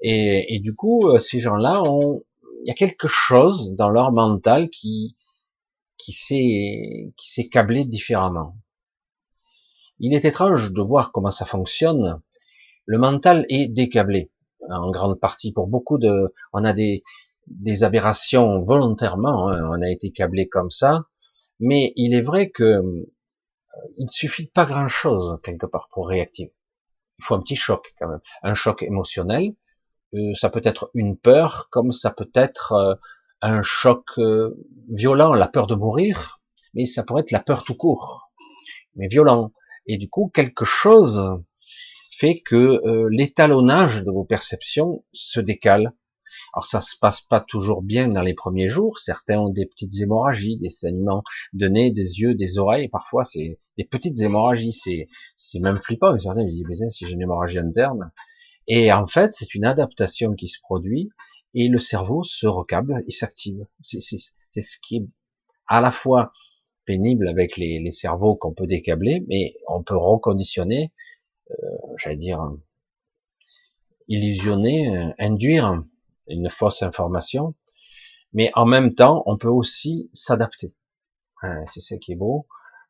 Et, 0.00 0.54
et 0.54 0.58
du 0.58 0.74
coup, 0.74 1.06
euh, 1.06 1.18
ces 1.18 1.38
gens-là 1.38 1.82
ont, 1.82 2.22
il 2.62 2.68
y 2.68 2.70
a 2.70 2.74
quelque 2.74 3.08
chose 3.08 3.74
dans 3.76 3.90
leur 3.90 4.10
mental 4.10 4.70
qui 4.70 5.16
qui 5.98 6.12
s'est 6.12 7.12
qui 7.18 7.30
s'est 7.30 7.50
câblé 7.50 7.84
différemment. 7.84 8.56
Il 9.98 10.14
est 10.14 10.24
étrange 10.24 10.72
de 10.72 10.80
voir 10.80 11.12
comment 11.12 11.30
ça 11.30 11.44
fonctionne. 11.44 12.22
Le 12.86 12.96
mental 12.96 13.44
est 13.50 13.68
décablé 13.68 14.30
en 14.70 14.90
grande 14.90 15.20
partie 15.20 15.52
pour 15.52 15.66
beaucoup 15.66 15.98
de. 15.98 16.32
On 16.54 16.64
a 16.64 16.72
des 16.72 17.02
des 17.48 17.84
aberrations 17.84 18.62
volontairement. 18.62 19.50
Hein, 19.50 19.60
on 19.72 19.82
a 19.82 19.90
été 19.90 20.10
câblé 20.10 20.48
comme 20.48 20.70
ça, 20.70 21.04
mais 21.60 21.92
il 21.96 22.14
est 22.14 22.22
vrai 22.22 22.48
que 22.48 22.80
il 23.96 24.04
ne 24.04 24.10
suffit 24.10 24.46
pas 24.46 24.64
grand 24.64 24.88
chose 24.88 25.38
quelque 25.42 25.66
part 25.66 25.88
pour 25.92 26.08
réactiver. 26.08 26.54
Il 27.18 27.24
faut 27.24 27.34
un 27.34 27.40
petit 27.40 27.56
choc 27.56 27.94
quand 27.98 28.08
même, 28.08 28.20
un 28.42 28.54
choc 28.54 28.82
émotionnel. 28.82 29.54
Euh, 30.14 30.34
ça 30.34 30.50
peut 30.50 30.62
être 30.64 30.90
une 30.94 31.18
peur, 31.18 31.68
comme 31.70 31.92
ça 31.92 32.10
peut 32.10 32.30
être 32.34 32.72
euh, 32.72 32.94
un 33.42 33.62
choc 33.62 34.04
euh, 34.18 34.56
violent, 34.90 35.32
la 35.34 35.48
peur 35.48 35.66
de 35.66 35.74
mourir, 35.74 36.40
mais 36.74 36.86
ça 36.86 37.02
pourrait 37.02 37.22
être 37.22 37.30
la 37.30 37.40
peur 37.40 37.64
tout 37.64 37.74
court, 37.74 38.30
mais 38.96 39.08
violent. 39.08 39.52
Et 39.86 39.98
du 39.98 40.08
coup, 40.08 40.30
quelque 40.32 40.64
chose 40.64 41.40
fait 42.18 42.40
que 42.40 42.56
euh, 42.56 43.08
l'étalonnage 43.10 44.02
de 44.02 44.10
vos 44.10 44.24
perceptions 44.24 45.04
se 45.12 45.38
décale. 45.38 45.92
Alors 46.54 46.66
ça 46.66 46.80
se 46.80 46.96
passe 46.98 47.20
pas 47.20 47.40
toujours 47.40 47.82
bien 47.82 48.08
dans 48.08 48.22
les 48.22 48.34
premiers 48.34 48.68
jours. 48.68 48.98
Certains 48.98 49.40
ont 49.40 49.50
des 49.50 49.66
petites 49.66 49.98
hémorragies, 50.00 50.58
des 50.58 50.68
saignements 50.68 51.22
de 51.52 51.68
nez, 51.68 51.90
des 51.90 52.20
yeux, 52.20 52.34
des 52.34 52.58
oreilles. 52.58 52.88
Parfois 52.88 53.24
c'est 53.24 53.58
des 53.76 53.84
petites 53.84 54.20
hémorragies. 54.20 54.72
C'est 54.72 55.06
c'est 55.36 55.60
même 55.60 55.78
flippant. 55.78 56.18
Certains 56.18 56.44
disent 56.44 56.64
mais 56.68 56.90
si 56.90 57.06
j'ai 57.06 57.12
une 57.12 57.22
hémorragie 57.22 57.58
interne. 57.58 58.10
Et 58.66 58.92
en 58.92 59.06
fait 59.06 59.34
c'est 59.34 59.54
une 59.54 59.64
adaptation 59.64 60.34
qui 60.34 60.48
se 60.48 60.60
produit 60.60 61.10
et 61.54 61.68
le 61.68 61.78
cerveau 61.78 62.24
se 62.24 62.46
recable 62.46 63.00
et 63.06 63.10
s'active. 63.10 63.66
C'est 63.82 64.00
ce 64.00 64.76
qui 64.82 64.96
est 64.96 65.06
à 65.66 65.80
la 65.80 65.90
fois 65.90 66.32
pénible 66.84 67.28
avec 67.28 67.56
les, 67.58 67.80
les 67.80 67.90
cerveaux 67.90 68.34
qu'on 68.34 68.54
peut 68.54 68.66
décabler, 68.66 69.24
mais 69.28 69.54
on 69.68 69.82
peut 69.82 69.96
reconditionner, 69.96 70.92
euh, 71.50 71.54
j'allais 71.98 72.16
dire, 72.16 72.40
illusionner, 74.08 74.96
euh, 74.96 75.10
induire 75.18 75.84
une 76.28 76.50
fausse 76.50 76.82
information, 76.82 77.54
mais 78.32 78.50
en 78.54 78.66
même 78.66 78.94
temps, 78.94 79.22
on 79.26 79.36
peut 79.38 79.48
aussi 79.48 80.10
s'adapter. 80.12 80.74
c'est 81.66 81.80
ça 81.80 81.96
qui 81.98 82.12
est 82.12 82.16
beau. 82.16 82.46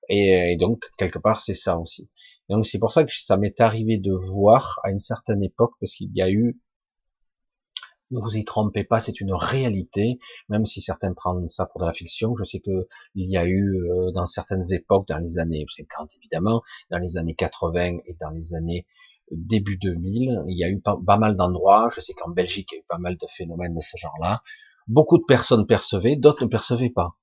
Et, 0.09 0.57
donc, 0.59 0.85
quelque 0.97 1.19
part, 1.19 1.41
c'est 1.41 1.55
ça 1.55 1.79
aussi. 1.79 2.09
Donc, 2.49 2.67
c'est 2.67 2.79
pour 2.79 2.93
ça 2.93 3.05
que 3.05 3.13
ça 3.13 3.37
m'est 3.37 3.61
arrivé 3.61 3.99
de 3.99 4.13
voir 4.13 4.81
à 4.83 4.91
une 4.91 5.01
certaine 5.01 5.43
époque, 5.43 5.75
parce 5.81 5.95
qu'il 5.95 6.11
y 6.15 6.23
a 6.23 6.31
eu 6.31 6.59
ne 8.11 8.21
vous 8.21 8.37
y 8.37 8.45
trompez 8.45 8.85
pas, 8.85 9.01
c'est 9.01 9.21
une 9.21 9.35
réalité, 9.35 10.19
même 10.49 10.65
si 10.65 10.81
certains 10.81 11.13
prennent 11.13 11.47
ça 11.49 11.67
pour 11.67 11.81
de 11.81 11.87
la 11.87 11.93
fiction. 11.93 12.35
Je 12.37 12.45
sais 12.45 12.61
que 12.61 12.89
il 13.15 13.31
y 13.31 13.37
a 13.37 13.45
eu 13.47 13.77
euh, 13.77 14.11
dans 14.13 14.27
certaines 14.27 14.73
époques, 14.73 15.07
dans 15.09 15.19
les 15.19 15.39
années 15.39 15.67
50 15.69 16.11
évidemment, 16.17 16.63
dans 16.91 16.99
les 16.99 17.19
années 17.19 17.35
80 17.35 17.99
et 18.07 18.17
dans 18.21 18.31
les 18.31 18.55
années 18.55 18.87
début 19.31 19.79
2000, 19.79 20.45
il 20.49 20.59
y 20.59 20.65
a 20.65 20.69
eu 20.69 20.81
pas, 20.81 21.19
mal 21.19 21.37
d'endroits. 21.37 21.89
Je 21.95 22.01
sais 22.01 22.15
qu'en 22.15 22.31
Belgique, 22.31 22.69
il 22.73 22.77
y 22.77 22.79
a 22.79 22.81
eu 22.81 22.87
pas 22.89 22.99
mal 22.99 23.17
de 23.17 23.27
phénomènes 23.37 23.75
de 23.75 23.81
ce 23.81 23.97
genre-là. 23.97 24.43
Beaucoup 24.87 25.19
de 25.19 25.25
personnes 25.25 25.67
percevaient, 25.67 26.17
d'autres 26.17 26.45
ne 26.45 26.49
percevaient 26.49 26.91
pas. 26.91 27.17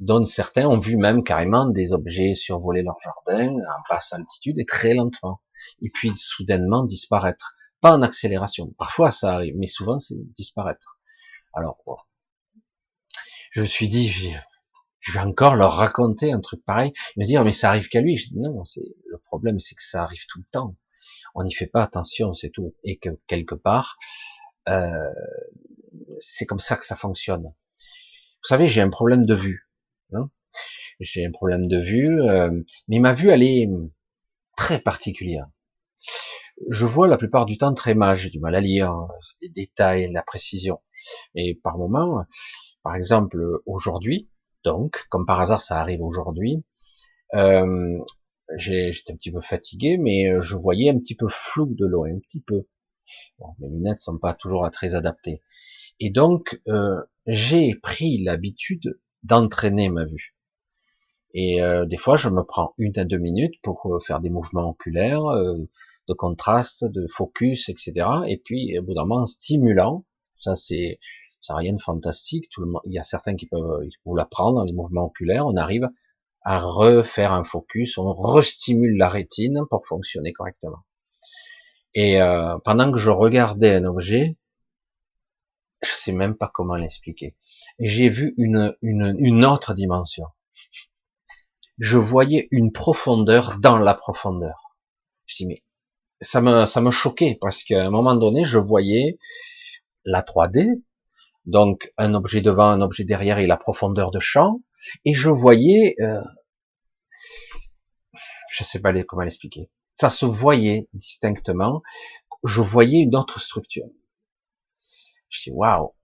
Donc 0.00 0.26
certains 0.26 0.66
ont 0.66 0.78
vu 0.78 0.96
même 0.96 1.22
carrément 1.22 1.66
des 1.66 1.92
objets 1.92 2.34
survoler 2.34 2.82
leur 2.82 2.96
jardin 3.02 3.54
en 3.54 3.82
basse 3.88 4.12
altitude 4.12 4.58
et 4.58 4.64
très 4.64 4.94
lentement, 4.94 5.40
et 5.80 5.90
puis 5.94 6.10
soudainement 6.16 6.82
disparaître 6.82 7.54
pas 7.80 7.92
en 7.92 8.02
accélération. 8.02 8.72
Parfois 8.78 9.12
ça 9.12 9.34
arrive, 9.34 9.54
mais 9.56 9.66
souvent 9.66 10.00
c'est 10.00 10.16
disparaître. 10.34 10.98
Alors, 11.52 11.78
je 13.52 13.60
me 13.60 13.66
suis 13.66 13.88
dit, 13.88 14.34
je 15.02 15.12
vais 15.12 15.20
encore 15.20 15.56
leur 15.56 15.74
raconter 15.74 16.32
un 16.32 16.40
truc 16.40 16.64
pareil, 16.64 16.92
me 17.16 17.24
dire, 17.24 17.44
mais 17.44 17.52
ça 17.52 17.68
arrive 17.68 17.88
qu'à 17.88 18.00
lui. 18.00 18.16
Je 18.16 18.28
dis, 18.28 18.38
non, 18.38 18.64
c'est 18.64 18.84
le 19.06 19.18
problème, 19.18 19.58
c'est 19.58 19.74
que 19.74 19.82
ça 19.82 20.02
arrive 20.02 20.24
tout 20.28 20.38
le 20.38 20.46
temps. 20.50 20.76
On 21.34 21.42
n'y 21.42 21.52
fait 21.52 21.66
pas 21.66 21.82
attention, 21.82 22.34
c'est 22.34 22.50
tout. 22.50 22.74
Et 22.84 22.98
que 22.98 23.10
quelque 23.26 23.54
part, 23.54 23.98
euh, 24.68 25.12
c'est 26.20 26.46
comme 26.46 26.60
ça 26.60 26.76
que 26.76 26.84
ça 26.84 26.96
fonctionne. 26.96 27.42
Vous 27.42 28.48
savez, 28.48 28.68
j'ai 28.68 28.80
un 28.80 28.90
problème 28.90 29.26
de 29.26 29.34
vue. 29.34 29.68
Hein 30.12 30.30
j'ai 31.00 31.26
un 31.26 31.32
problème 31.32 31.66
de 31.66 31.78
vue, 31.78 32.22
euh, 32.22 32.62
mais 32.86 33.00
ma 33.00 33.12
vue, 33.12 33.30
elle 33.30 33.42
est 33.42 33.68
très 34.56 34.78
particulière 34.78 35.48
je 36.70 36.86
vois 36.86 37.08
la 37.08 37.16
plupart 37.16 37.46
du 37.46 37.56
temps 37.58 37.74
très 37.74 37.94
mal, 37.94 38.16
j'ai 38.16 38.30
du 38.30 38.40
mal 38.40 38.54
à 38.54 38.60
lire 38.60 38.94
les 39.40 39.48
détails, 39.48 40.10
la 40.12 40.22
précision. 40.22 40.80
Et 41.34 41.58
par 41.62 41.78
moment, 41.78 42.24
par 42.82 42.94
exemple 42.94 43.38
aujourd'hui, 43.66 44.28
donc 44.64 45.06
comme 45.10 45.26
par 45.26 45.40
hasard 45.40 45.60
ça 45.60 45.80
arrive 45.80 46.02
aujourd'hui, 46.02 46.64
euh, 47.34 47.98
j'étais 48.56 49.12
un 49.12 49.16
petit 49.16 49.32
peu 49.32 49.40
fatigué, 49.40 49.96
mais 49.98 50.30
euh, 50.30 50.40
je 50.42 50.56
voyais 50.56 50.90
un 50.90 50.98
petit 50.98 51.14
peu 51.14 51.26
flou 51.28 51.74
de 51.74 51.86
loin, 51.86 52.10
un 52.10 52.18
petit 52.18 52.42
peu. 52.42 52.66
Mes 53.58 53.68
lunettes 53.68 53.98
sont 53.98 54.18
pas 54.18 54.34
toujours 54.34 54.68
très 54.70 54.94
adaptées. 54.94 55.42
Et 56.00 56.10
donc 56.10 56.60
euh, 56.68 57.00
j'ai 57.26 57.74
pris 57.74 58.22
l'habitude 58.22 58.98
d'entraîner 59.22 59.88
ma 59.88 60.04
vue. 60.04 60.36
Et 61.34 61.60
des 61.86 61.96
fois, 61.96 62.16
je 62.16 62.28
me 62.28 62.42
prends 62.42 62.74
une 62.76 62.98
à 62.98 63.06
deux 63.06 63.16
minutes 63.16 63.54
pour 63.62 63.98
faire 64.06 64.20
des 64.20 64.28
mouvements 64.28 64.68
oculaires, 64.68 65.22
de 65.22 66.12
contraste, 66.12 66.84
de 66.84 67.06
focus, 67.06 67.70
etc. 67.70 68.06
Et 68.28 68.36
puis, 68.44 68.78
au 68.78 68.82
bout 68.82 68.92
d'un 68.92 69.06
moment, 69.06 69.24
stimulant, 69.24 70.04
ça 70.40 70.56
c'est, 70.56 70.98
ça 71.42 71.54
rien 71.56 71.74
de 71.74 71.82
fantastique. 71.82 72.48
Tout 72.50 72.62
le 72.62 72.68
monde, 72.68 72.82
il 72.86 72.92
y 72.92 72.98
a 72.98 73.02
certains 73.02 73.36
qui 73.36 73.46
peuvent 73.46 73.86
vous 74.04 74.16
l'apprendre, 74.16 74.64
les 74.64 74.72
mouvements 74.72 75.06
oculaires. 75.06 75.46
On 75.46 75.56
arrive 75.56 75.88
à 76.42 76.58
refaire 76.60 77.32
un 77.32 77.44
focus, 77.44 77.98
on 77.98 78.12
restimule 78.12 78.96
la 78.96 79.08
rétine 79.08 79.60
pour 79.68 79.86
fonctionner 79.86 80.32
correctement. 80.32 80.84
Et 81.94 82.22
euh, 82.22 82.58
pendant 82.64 82.90
que 82.90 82.98
je 82.98 83.10
regardais 83.10 83.74
un 83.74 83.84
objet, 83.84 84.36
je 85.82 85.90
sais 85.90 86.12
même 86.12 86.36
pas 86.36 86.50
comment 86.52 86.76
l'expliquer. 86.76 87.36
J'ai 87.78 88.08
vu 88.08 88.34
une, 88.38 88.76
une, 88.82 89.14
une 89.18 89.44
autre 89.44 89.74
dimension. 89.74 90.26
Je 91.78 91.98
voyais 91.98 92.48
une 92.50 92.72
profondeur 92.72 93.58
dans 93.58 93.78
la 93.78 93.94
profondeur. 93.94 94.76
Je 95.26 95.36
dis 95.36 95.46
mais 95.46 95.62
ça 96.20 96.40
me, 96.40 96.64
ça 96.66 96.80
me 96.80 96.90
choquait 96.90 97.36
parce 97.40 97.64
qu'à 97.64 97.84
un 97.84 97.90
moment 97.90 98.14
donné, 98.14 98.44
je 98.44 98.58
voyais 98.58 99.18
la 100.04 100.22
3D, 100.22 100.82
donc 101.44 101.92
un 101.98 102.14
objet 102.14 102.40
devant, 102.40 102.68
un 102.68 102.80
objet 102.80 103.04
derrière 103.04 103.38
et 103.38 103.46
la 103.46 103.56
profondeur 103.56 104.10
de 104.10 104.20
champ, 104.20 104.60
et 105.04 105.14
je 105.14 105.28
voyais, 105.28 105.94
euh, 106.00 106.20
je 108.50 108.64
sais 108.64 108.80
pas 108.80 108.92
comment 109.04 109.22
l'expliquer, 109.22 109.70
ça 109.94 110.10
se 110.10 110.26
voyait 110.26 110.88
distinctement, 110.94 111.82
je 112.44 112.60
voyais 112.60 113.00
une 113.00 113.16
autre 113.16 113.40
structure. 113.40 113.86
Je 115.28 115.42
dis 115.44 115.50
waouh, 115.50 115.94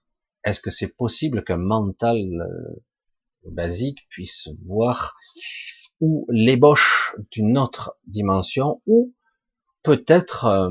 est-ce 0.45 0.61
que 0.61 0.71
c'est 0.71 0.97
possible 0.97 1.45
qu'un 1.45 1.57
mental 1.57 2.17
euh, 2.17 2.85
basique 3.51 4.07
puisse 4.09 4.49
voir 4.65 5.17
ou 6.01 6.27
l'ébauche 6.31 7.15
d'une 7.33 7.59
autre 7.59 7.97
dimension 8.07 8.81
ou 8.87 9.15
peut-être 9.83 10.45
euh, 10.47 10.71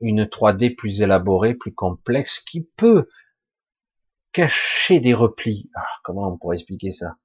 une 0.00 0.24
3D 0.24 0.74
plus 0.74 1.02
élaborée, 1.02 1.54
plus 1.54 1.74
complexe, 1.74 2.40
qui 2.40 2.62
peut 2.76 3.08
cacher 4.34 5.00
des 5.00 5.14
replis. 5.14 5.70
Ah, 5.74 5.86
comment 6.02 6.28
on 6.28 6.36
pourrait 6.36 6.56
expliquer 6.56 6.92
ça? 6.92 7.16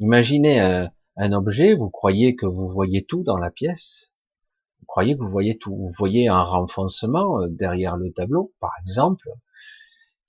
Imaginez 0.00 0.60
un, 0.60 1.32
objet, 1.32 1.74
vous 1.74 1.88
croyez 1.88 2.36
que 2.36 2.44
vous 2.44 2.68
voyez 2.68 3.04
tout 3.06 3.22
dans 3.22 3.38
la 3.38 3.50
pièce, 3.50 4.12
vous 4.80 4.86
croyez 4.86 5.16
que 5.16 5.22
vous 5.22 5.30
voyez 5.30 5.56
tout, 5.56 5.74
vous 5.74 5.88
voyez 5.96 6.28
un 6.28 6.42
renfoncement 6.42 7.40
euh, 7.40 7.48
derrière 7.48 7.96
le 7.96 8.12
tableau, 8.12 8.52
par 8.60 8.72
exemple, 8.82 9.30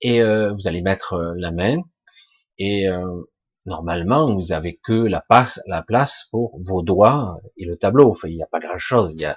et 0.00 0.22
euh, 0.22 0.54
vous 0.54 0.66
allez 0.66 0.80
mettre 0.80 1.34
la 1.36 1.52
main, 1.52 1.82
et 2.58 2.86
normalement, 3.64 4.34
vous 4.34 4.52
avez 4.52 4.76
que 4.82 4.92
la, 4.92 5.20
passe, 5.20 5.60
la 5.66 5.82
place 5.82 6.28
pour 6.30 6.58
vos 6.62 6.82
doigts 6.82 7.40
et 7.56 7.64
le 7.64 7.76
tableau. 7.76 8.16
Il 8.24 8.36
n'y 8.36 8.42
a 8.42 8.46
pas 8.46 8.60
grand-chose. 8.60 9.14
Il 9.16 9.36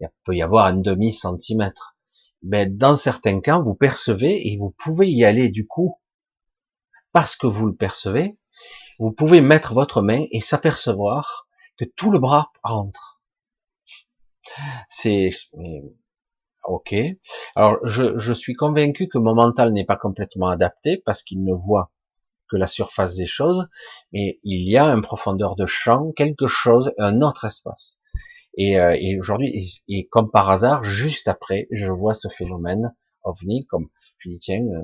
il 0.00 0.08
peut 0.24 0.34
y 0.34 0.42
avoir 0.42 0.66
un 0.66 0.76
demi 0.76 1.12
centimètre. 1.12 1.96
Mais 2.42 2.66
dans 2.66 2.96
certains 2.96 3.40
cas, 3.40 3.58
vous 3.58 3.74
percevez 3.74 4.48
et 4.48 4.56
vous 4.56 4.74
pouvez 4.78 5.08
y 5.08 5.24
aller 5.24 5.48
du 5.48 5.66
coup, 5.66 5.98
parce 7.16 7.34
que 7.34 7.46
vous 7.46 7.64
le 7.64 7.74
percevez, 7.74 8.36
vous 8.98 9.10
pouvez 9.10 9.40
mettre 9.40 9.72
votre 9.72 10.02
main 10.02 10.24
et 10.32 10.42
s'apercevoir 10.42 11.48
que 11.78 11.86
tout 11.86 12.10
le 12.10 12.18
bras 12.18 12.52
rentre. 12.62 13.22
C'est 14.86 15.30
ok. 16.64 16.94
Alors 17.54 17.78
je, 17.84 18.32
suis 18.34 18.52
convaincu 18.52 19.08
que 19.08 19.16
mon 19.16 19.34
mental 19.34 19.72
n'est 19.72 19.86
pas 19.86 19.96
complètement 19.96 20.48
adapté 20.48 20.98
parce 21.06 21.22
qu'il 21.22 21.42
ne 21.42 21.54
voit 21.54 21.90
que 22.50 22.58
la 22.58 22.66
surface 22.66 23.16
des 23.16 23.24
choses, 23.24 23.66
mais 24.12 24.38
il 24.42 24.68
y 24.70 24.76
a 24.76 24.84
une 24.84 25.00
profondeur 25.00 25.56
de 25.56 25.64
champ, 25.64 26.12
quelque 26.12 26.48
chose, 26.48 26.92
un 26.98 27.22
autre 27.22 27.46
espace. 27.46 27.98
Et, 28.58 28.78
euh, 28.78 28.94
aujourd'hui, 29.18 29.58
et, 29.88 30.06
comme 30.08 30.30
par 30.30 30.50
hasard, 30.50 30.84
juste 30.84 31.28
après, 31.28 31.66
je 31.70 31.90
vois 31.90 32.12
ce 32.12 32.28
phénomène 32.28 32.94
ovni, 33.22 33.64
comme 33.64 33.88
je 34.18 34.28
dis 34.28 34.38
euh, 34.50 34.82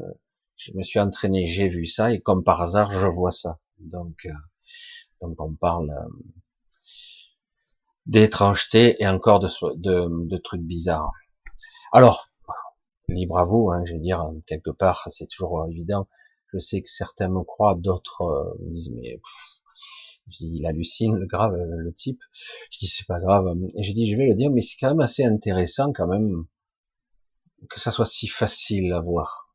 je 0.65 0.73
me 0.75 0.83
suis 0.83 1.01
entraîné, 1.01 1.47
j'ai 1.47 1.69
vu 1.69 1.87
ça, 1.87 2.13
et 2.13 2.21
comme 2.21 2.45
par 2.45 2.63
hasard, 2.63 2.91
je 2.91 3.09
vois 3.09 3.33
ça. 3.33 3.59
Donc, 3.79 4.27
euh, 4.27 4.33
donc 5.21 5.41
on 5.41 5.55
parle 5.55 5.93
d'étrangeté 8.07 8.97
et 9.01 9.07
encore 9.07 9.41
de, 9.41 10.37
trucs 10.39 10.63
bizarres. 10.63 11.13
Alors, 11.93 12.31
libre 13.09 13.39
à 13.39 13.45
vous, 13.45 13.71
hein, 13.71 13.83
je 13.87 13.95
veux 13.95 14.01
dire, 14.01 14.31
quelque 14.47 14.71
part, 14.71 15.09
c'est 15.11 15.29
toujours 15.29 15.67
évident. 15.69 16.09
Je 16.53 16.59
sais 16.59 16.83
que 16.83 16.89
certains 16.89 17.29
me 17.29 17.43
croient, 17.43 17.75
d'autres 17.75 18.57
me 18.61 18.75
disent 18.75 18.93
mais 18.95 19.21
il 20.41 20.65
hallucine, 20.67 21.17
le 21.17 21.27
grave, 21.27 21.55
le 21.57 21.93
type. 21.93 22.21
Je 22.71 22.79
dis 22.79 22.87
c'est 22.87 23.07
pas 23.07 23.21
grave. 23.21 23.55
Et 23.77 23.83
je 23.83 23.93
dis 23.93 24.11
je 24.11 24.17
vais 24.17 24.27
le 24.27 24.35
dire, 24.35 24.51
mais 24.51 24.63
c'est 24.63 24.77
quand 24.79 24.89
même 24.89 25.01
assez 25.01 25.25
intéressant 25.25 25.93
quand 25.93 26.07
même 26.07 26.47
que 27.71 27.81
ça 27.81 27.91
soit 27.91 28.05
si 28.05 28.29
facile 28.29 28.93
à 28.93 29.01
voir. 29.01 29.52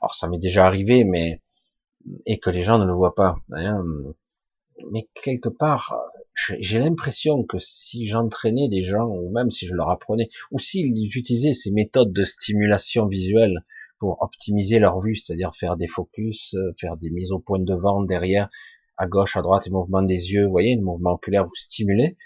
Alors 0.00 0.14
ça 0.14 0.28
m'est 0.28 0.38
déjà 0.38 0.66
arrivé, 0.66 1.04
mais 1.04 1.40
et 2.26 2.38
que 2.38 2.50
les 2.50 2.62
gens 2.62 2.78
ne 2.78 2.86
le 2.86 2.92
voient 2.92 3.14
pas. 3.14 3.36
Hein. 3.52 3.82
Mais 4.92 5.08
quelque 5.22 5.48
part, 5.48 5.96
j'ai 6.34 6.78
l'impression 6.78 7.44
que 7.44 7.58
si 7.58 8.06
j'entraînais 8.06 8.68
des 8.68 8.84
gens, 8.84 9.06
ou 9.06 9.30
même 9.30 9.50
si 9.50 9.66
je 9.66 9.74
leur 9.74 9.88
apprenais, 9.88 10.28
ou 10.50 10.58
s'ils 10.58 11.16
utilisaient 11.16 11.54
ces 11.54 11.70
méthodes 11.70 12.12
de 12.12 12.24
stimulation 12.24 13.06
visuelle 13.06 13.64
pour 13.98 14.22
optimiser 14.22 14.78
leur 14.78 15.00
vue, 15.00 15.16
c'est-à-dire 15.16 15.54
faire 15.56 15.76
des 15.76 15.86
focus, 15.86 16.54
euh, 16.54 16.74
faire 16.78 16.98
des 16.98 17.08
mises 17.08 17.32
au 17.32 17.38
point 17.38 17.58
de 17.58 17.74
vente 17.74 18.06
derrière, 18.06 18.50
à 18.98 19.06
gauche, 19.06 19.36
à 19.36 19.42
droite, 19.42 19.64
les 19.64 19.72
mouvements 19.72 20.02
des 20.02 20.32
yeux, 20.32 20.44
vous 20.44 20.50
voyez, 20.50 20.76
le 20.76 20.82
mouvement 20.82 21.12
oculaire, 21.12 21.44
vous 21.46 21.54
stimulez, 21.54 22.16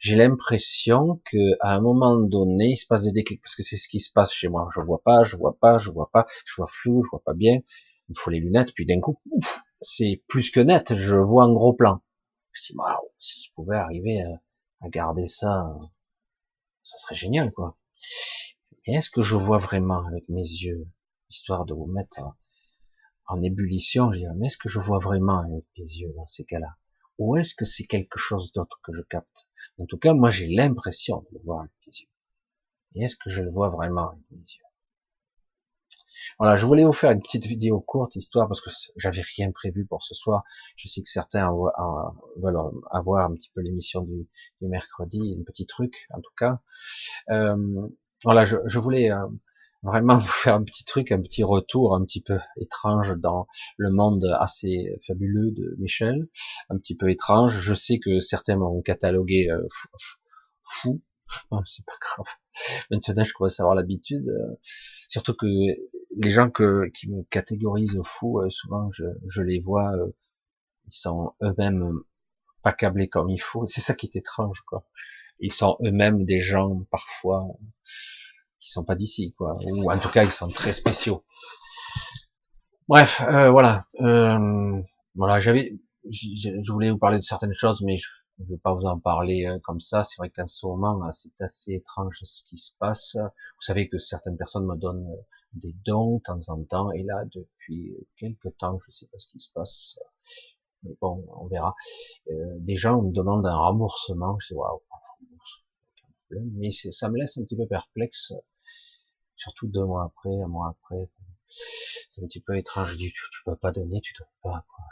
j'ai 0.00 0.16
l'impression 0.16 1.20
que 1.30 1.36
à 1.60 1.74
un 1.74 1.80
moment 1.80 2.18
donné, 2.18 2.70
il 2.70 2.76
se 2.76 2.86
passe 2.86 3.04
des 3.04 3.12
déclics, 3.12 3.42
parce 3.42 3.54
que 3.54 3.62
c'est 3.62 3.76
ce 3.76 3.88
qui 3.88 4.00
se 4.00 4.10
passe 4.12 4.32
chez 4.32 4.48
moi. 4.48 4.68
Je 4.74 4.80
vois 4.80 5.02
pas, 5.02 5.24
je 5.24 5.36
vois 5.36 5.56
pas, 5.60 5.78
je 5.78 5.90
vois 5.90 6.10
pas, 6.10 6.26
je 6.46 6.54
vois 6.56 6.68
flou, 6.68 7.04
je 7.04 7.10
vois 7.10 7.22
pas 7.22 7.34
bien. 7.34 7.60
Il 8.08 8.18
faut 8.18 8.30
les 8.30 8.40
lunettes, 8.40 8.72
puis 8.74 8.86
d'un 8.86 9.00
coup, 9.00 9.20
c'est 9.80 10.22
plus 10.26 10.50
que 10.50 10.60
net, 10.60 10.96
je 10.96 11.16
vois 11.16 11.44
un 11.44 11.52
gros 11.52 11.74
plan. 11.74 12.00
Je 12.52 12.72
dis, 12.72 12.78
si 13.18 13.42
je 13.42 13.52
pouvais 13.54 13.76
arriver 13.76 14.22
à, 14.80 14.88
garder 14.88 15.26
ça, 15.26 15.76
ça 16.82 16.96
serait 16.96 17.14
génial, 17.14 17.52
quoi. 17.52 17.78
Mais 18.86 18.94
est-ce 18.94 19.10
que 19.10 19.20
je 19.20 19.36
vois 19.36 19.58
vraiment 19.58 20.06
avec 20.06 20.28
mes 20.30 20.40
yeux, 20.40 20.88
histoire 21.28 21.66
de 21.66 21.74
vous 21.74 21.86
mettre 21.86 22.20
en 23.26 23.42
ébullition, 23.42 24.12
je 24.12 24.20
dis, 24.20 24.26
mais 24.36 24.46
est-ce 24.46 24.56
que 24.56 24.70
je 24.70 24.80
vois 24.80 24.98
vraiment 24.98 25.40
avec 25.40 25.64
mes 25.76 25.84
yeux 25.84 26.12
dans 26.16 26.26
ces 26.26 26.44
cas-là? 26.44 26.79
Ou 27.20 27.36
est-ce 27.36 27.54
que 27.54 27.66
c'est 27.66 27.84
quelque 27.84 28.18
chose 28.18 28.50
d'autre 28.52 28.80
que 28.82 28.92
je 28.94 29.02
capte? 29.02 29.48
En 29.78 29.84
tout 29.84 29.98
cas, 29.98 30.14
moi 30.14 30.30
j'ai 30.30 30.48
l'impression 30.48 31.20
de 31.30 31.38
le 31.38 31.44
voir 31.44 31.60
avec 31.60 31.72
mes 31.86 31.92
yeux. 31.92 32.08
Et 32.94 33.04
est-ce 33.04 33.16
que 33.16 33.28
je 33.30 33.42
le 33.42 33.50
vois 33.50 33.68
vraiment 33.68 34.08
avec 34.08 34.24
mes 34.30 34.38
yeux? 34.38 34.64
Voilà, 36.38 36.56
je 36.56 36.64
voulais 36.64 36.84
vous 36.84 36.94
faire 36.94 37.10
une 37.10 37.20
petite 37.20 37.44
vidéo 37.44 37.80
courte, 37.80 38.16
histoire, 38.16 38.48
parce 38.48 38.62
que 38.62 38.70
j'avais 38.96 39.20
rien 39.36 39.52
prévu 39.52 39.84
pour 39.84 40.02
ce 40.02 40.14
soir. 40.14 40.44
Je 40.76 40.88
sais 40.88 41.02
que 41.02 41.10
certains 41.10 41.50
veulent 42.36 42.58
avoir 42.90 43.30
un 43.30 43.34
petit 43.34 43.50
peu 43.54 43.60
l'émission 43.60 44.00
du, 44.00 44.26
mercredi, 44.62 45.36
un 45.38 45.44
petit 45.44 45.66
truc, 45.66 46.06
en 46.14 46.22
tout 46.22 46.32
cas. 46.38 46.60
Euh, 47.28 47.86
voilà, 48.24 48.46
je, 48.46 48.78
voulais 48.78 49.10
euh, 49.10 49.26
vraiment 49.82 50.18
vous 50.18 50.26
faire 50.26 50.54
un 50.54 50.64
petit 50.64 50.84
truc, 50.84 51.12
un 51.12 51.22
petit 51.22 51.42
retour 51.42 51.94
un 51.94 52.04
petit 52.04 52.20
peu 52.20 52.38
étrange 52.56 53.16
dans 53.18 53.46
le 53.76 53.90
monde 53.90 54.24
assez 54.40 55.00
fabuleux 55.06 55.50
de 55.52 55.76
Michel, 55.78 56.28
un 56.68 56.78
petit 56.78 56.96
peu 56.96 57.10
étrange. 57.10 57.58
Je 57.60 57.74
sais 57.74 57.98
que 57.98 58.20
certains 58.20 58.56
m'ont 58.56 58.82
catalogué 58.82 59.48
euh, 59.50 59.66
fou, 60.64 61.02
c'est 61.66 61.84
pas 61.86 61.98
grave. 62.00 62.26
Maintenant, 62.90 63.24
je 63.24 63.32
commence 63.32 63.60
à 63.60 63.62
avoir 63.62 63.74
l'habitude. 63.74 64.28
Euh, 64.28 64.56
surtout 65.08 65.34
que 65.34 65.46
les 65.46 66.30
gens 66.30 66.50
que, 66.50 66.88
qui 66.88 67.08
me 67.10 67.22
catégorisent 67.24 68.00
fou, 68.04 68.40
euh, 68.40 68.50
souvent, 68.50 68.90
je, 68.92 69.04
je, 69.28 69.42
les 69.42 69.60
vois, 69.60 69.92
ils 70.86 70.92
sont 70.92 71.32
eux-mêmes 71.42 72.00
pas 72.62 72.72
câblés 72.72 73.08
comme 73.08 73.30
il 73.30 73.40
faut. 73.40 73.64
C'est 73.66 73.80
ça 73.80 73.94
qui 73.94 74.06
est 74.06 74.16
étrange, 74.16 74.60
quoi. 74.66 74.84
Ils 75.38 75.52
sont 75.54 75.78
eux-mêmes 75.82 76.26
des 76.26 76.40
gens, 76.40 76.82
parfois, 76.90 77.46
qui 78.60 78.70
sont 78.70 78.84
pas 78.84 78.94
d'ici, 78.94 79.34
quoi. 79.36 79.56
Ou 79.66 79.90
en 79.90 79.98
tout 79.98 80.10
cas, 80.10 80.24
ils 80.24 80.32
sont 80.32 80.48
très 80.48 80.72
spéciaux. 80.72 81.24
Bref, 82.88 83.22
voilà. 83.26 83.86
voilà, 85.14 85.40
j'avais, 85.40 85.80
je 86.08 86.72
voulais 86.72 86.90
vous 86.90 86.98
parler 86.98 87.18
de 87.18 87.24
certaines 87.24 87.52
choses, 87.52 87.82
mais 87.82 87.96
je, 87.96 88.08
ne 88.38 88.46
vais 88.46 88.58
pas 88.58 88.74
vous 88.74 88.86
en 88.86 88.98
parler 88.98 89.46
euh, 89.46 89.58
comme 89.62 89.80
ça. 89.80 90.04
C'est 90.04 90.16
vrai 90.18 90.30
qu'en 90.30 90.46
ce 90.46 90.66
moment, 90.66 91.02
euh, 91.04 91.10
c'est 91.12 91.40
assez 91.40 91.74
étrange 91.74 92.18
ce 92.22 92.42
qui 92.48 92.56
se 92.56 92.76
passe. 92.78 93.16
Vous 93.16 93.62
savez 93.62 93.88
que 93.88 93.98
certaines 93.98 94.36
personnes 94.36 94.66
me 94.66 94.76
donnent 94.76 95.10
euh, 95.10 95.22
des 95.52 95.74
dons 95.84 96.16
de 96.16 96.22
temps 96.22 96.48
en 96.48 96.62
temps, 96.64 96.90
et 96.92 97.02
là, 97.02 97.24
depuis 97.34 97.96
quelques 98.16 98.56
temps, 98.58 98.78
je 98.82 98.88
ne 98.88 98.92
sais 98.92 99.06
pas 99.06 99.18
ce 99.18 99.28
qui 99.28 99.40
se 99.40 99.52
passe, 99.52 99.98
mais 100.84 100.96
bon, 101.00 101.26
on 101.36 101.48
verra. 101.48 101.74
des 102.28 102.76
gens 102.76 103.02
me 103.02 103.12
demandent 103.12 103.46
un 103.46 103.56
remboursement. 103.56 104.38
Je 104.40 104.48
dis 104.48 104.54
waouh, 104.54 104.80
mais 106.52 106.70
ça 106.70 107.08
me 107.08 107.18
laisse 107.18 107.38
un 107.38 107.44
petit 107.44 107.56
peu 107.56 107.66
perplexe, 107.66 108.32
surtout 109.36 109.68
deux 109.68 109.84
mois 109.84 110.04
après, 110.04 110.40
un 110.42 110.48
mois 110.48 110.68
après. 110.68 111.10
C'est 112.08 112.22
un 112.22 112.26
petit 112.26 112.40
peu 112.40 112.56
étrange. 112.56 112.92
Je 112.92 112.96
dis, 112.96 113.12
tu, 113.12 113.22
peux 113.44 113.56
pas 113.56 113.72
donner, 113.72 114.00
tu 114.00 114.14
dois 114.18 114.28
pas. 114.42 114.66
Quoi. 114.68 114.84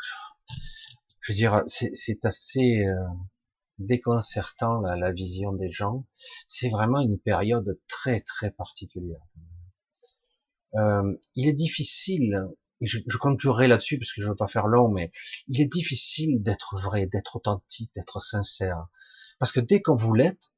Je 1.20 1.32
veux 1.32 1.36
dire, 1.36 1.62
c'est 1.66 2.24
assez 2.24 2.84
déconcertant 3.78 4.80
la, 4.80 5.12
vision 5.12 5.52
des 5.52 5.70
gens. 5.70 6.04
C'est 6.46 6.68
vraiment 6.68 7.00
une 7.00 7.18
période 7.18 7.78
très 7.86 8.20
très 8.20 8.50
particulière. 8.50 9.22
Euh, 10.74 11.14
il 11.34 11.48
est 11.48 11.54
difficile, 11.54 12.46
et 12.80 12.86
je, 12.86 12.98
je 13.06 13.16
conclurai 13.16 13.68
là-dessus 13.68 13.98
parce 13.98 14.12
que 14.12 14.20
je 14.20 14.28
veux 14.28 14.36
pas 14.36 14.48
faire 14.48 14.66
long, 14.66 14.88
mais 14.88 15.10
il 15.46 15.60
est 15.60 15.72
difficile 15.72 16.42
d'être 16.42 16.76
vrai, 16.78 17.06
d'être 17.06 17.36
authentique, 17.36 17.90
d'être 17.94 18.20
sincère, 18.20 18.88
parce 19.38 19.52
que 19.52 19.60
dès 19.60 19.80
qu'on 19.80 19.96
vous 19.96 20.14
l'êtes, 20.14 20.52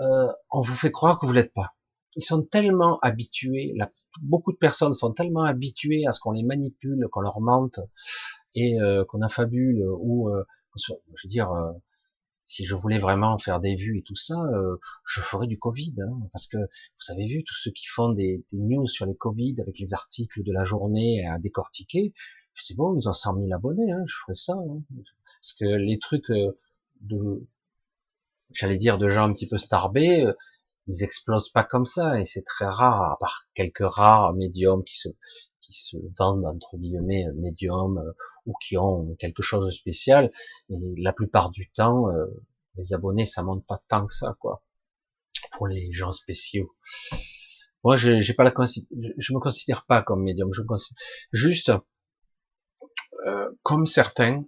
euh, 0.00 0.28
on 0.50 0.60
vous 0.60 0.74
fait 0.74 0.90
croire 0.90 1.18
que 1.18 1.26
vous 1.26 1.32
l'êtes 1.32 1.52
pas. 1.52 1.74
Ils 2.16 2.24
sont 2.24 2.42
tellement 2.42 2.98
habitués, 3.00 3.72
la, 3.76 3.90
beaucoup 4.20 4.52
de 4.52 4.58
personnes 4.58 4.94
sont 4.94 5.12
tellement 5.12 5.44
habituées 5.44 6.06
à 6.06 6.12
ce 6.12 6.20
qu'on 6.20 6.32
les 6.32 6.44
manipule, 6.44 7.06
qu'on 7.10 7.20
leur 7.20 7.40
mente 7.40 7.80
et 8.54 8.80
euh, 8.80 9.04
qu'on 9.04 9.22
affabule 9.22 9.82
ou, 9.98 10.28
euh, 10.28 10.44
je 10.76 10.92
veux 11.24 11.28
dire, 11.28 11.50
euh, 11.52 11.72
si 12.46 12.64
je 12.64 12.74
voulais 12.74 12.98
vraiment 12.98 13.38
faire 13.38 13.60
des 13.60 13.76
vues 13.76 13.98
et 13.98 14.02
tout 14.02 14.16
ça, 14.16 14.34
euh, 14.34 14.76
je 15.06 15.20
ferais 15.20 15.46
du 15.46 15.58
Covid, 15.58 15.94
hein, 16.02 16.28
parce 16.32 16.46
que 16.46 16.58
vous 16.58 17.12
avez 17.12 17.26
vu 17.26 17.44
tous 17.44 17.54
ceux 17.54 17.70
qui 17.70 17.86
font 17.86 18.10
des, 18.10 18.44
news 18.52 18.86
sur 18.86 19.06
les 19.06 19.16
Covid 19.16 19.54
avec 19.60 19.78
les 19.78 19.94
articles 19.94 20.42
de 20.42 20.52
la 20.52 20.64
journée 20.64 21.26
à 21.26 21.38
décortiquer, 21.38 22.12
c'est 22.54 22.76
bon, 22.76 22.94
ils 23.00 23.08
ont 23.08 23.14
100 23.14 23.36
000 23.36 23.46
abonnés, 23.54 23.90
hein, 23.90 24.04
je 24.06 24.14
ferais 24.14 24.34
ça, 24.34 24.52
hein, 24.52 24.82
parce 25.40 25.54
que 25.54 25.64
les 25.64 25.98
trucs 25.98 26.30
de, 27.00 27.46
j'allais 28.54 28.76
dire 28.76 28.98
de 28.98 29.08
gens 29.08 29.24
un 29.24 29.32
petit 29.32 29.48
peu 29.48 29.58
starbés, 29.58 30.24
euh, 30.24 30.32
ils 30.86 31.02
explosent 31.04 31.50
pas 31.50 31.64
comme 31.64 31.86
ça, 31.86 32.20
et 32.20 32.24
c'est 32.24 32.42
très 32.42 32.66
rare, 32.66 33.12
à 33.12 33.16
part 33.18 33.46
quelques 33.54 33.84
rares 33.84 34.32
médiums 34.34 34.84
qui 34.84 34.96
se 34.96 35.08
qui 35.62 35.72
se 35.72 35.96
vendent 36.18 36.44
entre 36.44 36.76
guillemets 36.76 37.26
médiums 37.36 37.98
euh, 37.98 38.12
ou 38.46 38.54
qui 38.62 38.76
ont 38.76 39.14
quelque 39.18 39.42
chose 39.42 39.64
de 39.66 39.70
spécial. 39.70 40.30
Et 40.68 40.74
la 40.98 41.12
plupart 41.12 41.50
du 41.50 41.70
temps, 41.70 42.10
euh, 42.10 42.26
les 42.76 42.92
abonnés, 42.92 43.26
ça 43.26 43.42
monte 43.42 43.64
pas 43.66 43.82
tant 43.88 44.06
que 44.06 44.14
ça, 44.14 44.36
quoi. 44.40 44.62
Pour 45.52 45.68
les 45.68 45.92
gens 45.92 46.12
spéciaux. 46.12 46.74
Moi, 47.84 47.96
je 47.96 48.20
j'ai 48.20 48.34
pas 48.34 48.44
la 48.44 48.52
je 49.18 49.32
me 49.32 49.40
considère 49.40 49.86
pas 49.86 50.02
comme 50.02 50.22
médium. 50.22 50.52
Je 50.52 50.62
me 50.62 50.66
considère 50.66 51.02
juste 51.32 51.72
euh, 53.26 53.50
comme 53.62 53.86
certains. 53.86 54.44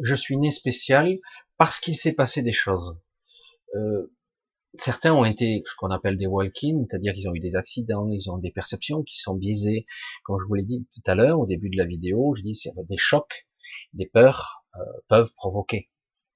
Je 0.00 0.14
suis 0.14 0.36
né 0.36 0.50
spécial 0.50 1.18
parce 1.56 1.80
qu'il 1.80 1.96
s'est 1.96 2.12
passé 2.12 2.42
des 2.42 2.52
choses. 2.52 2.96
Euh, 3.76 4.12
certains 4.74 5.12
ont 5.14 5.24
été 5.24 5.62
ce 5.66 5.74
qu'on 5.76 5.90
appelle 5.90 6.18
des 6.18 6.26
walk-in, 6.26 6.84
c'est-à-dire 6.88 7.12
qu'ils 7.14 7.28
ont 7.28 7.34
eu 7.34 7.40
des 7.40 7.56
accidents, 7.56 8.08
ils 8.10 8.30
ont 8.30 8.38
des 8.38 8.50
perceptions 8.50 9.02
qui 9.02 9.18
sont 9.18 9.34
biaisées. 9.34 9.86
Comme 10.24 10.38
je 10.40 10.46
vous 10.46 10.54
l'ai 10.54 10.64
dit 10.64 10.86
tout 10.92 11.10
à 11.10 11.14
l'heure, 11.14 11.40
au 11.40 11.46
début 11.46 11.70
de 11.70 11.76
la 11.76 11.84
vidéo, 11.84 12.34
je 12.34 12.42
dis 12.42 12.54
c'est 12.54 12.72
des 12.86 12.96
chocs, 12.96 13.46
des 13.92 14.06
peurs 14.06 14.64
euh, 14.76 14.80
peuvent 15.08 15.32
provoquer 15.34 15.90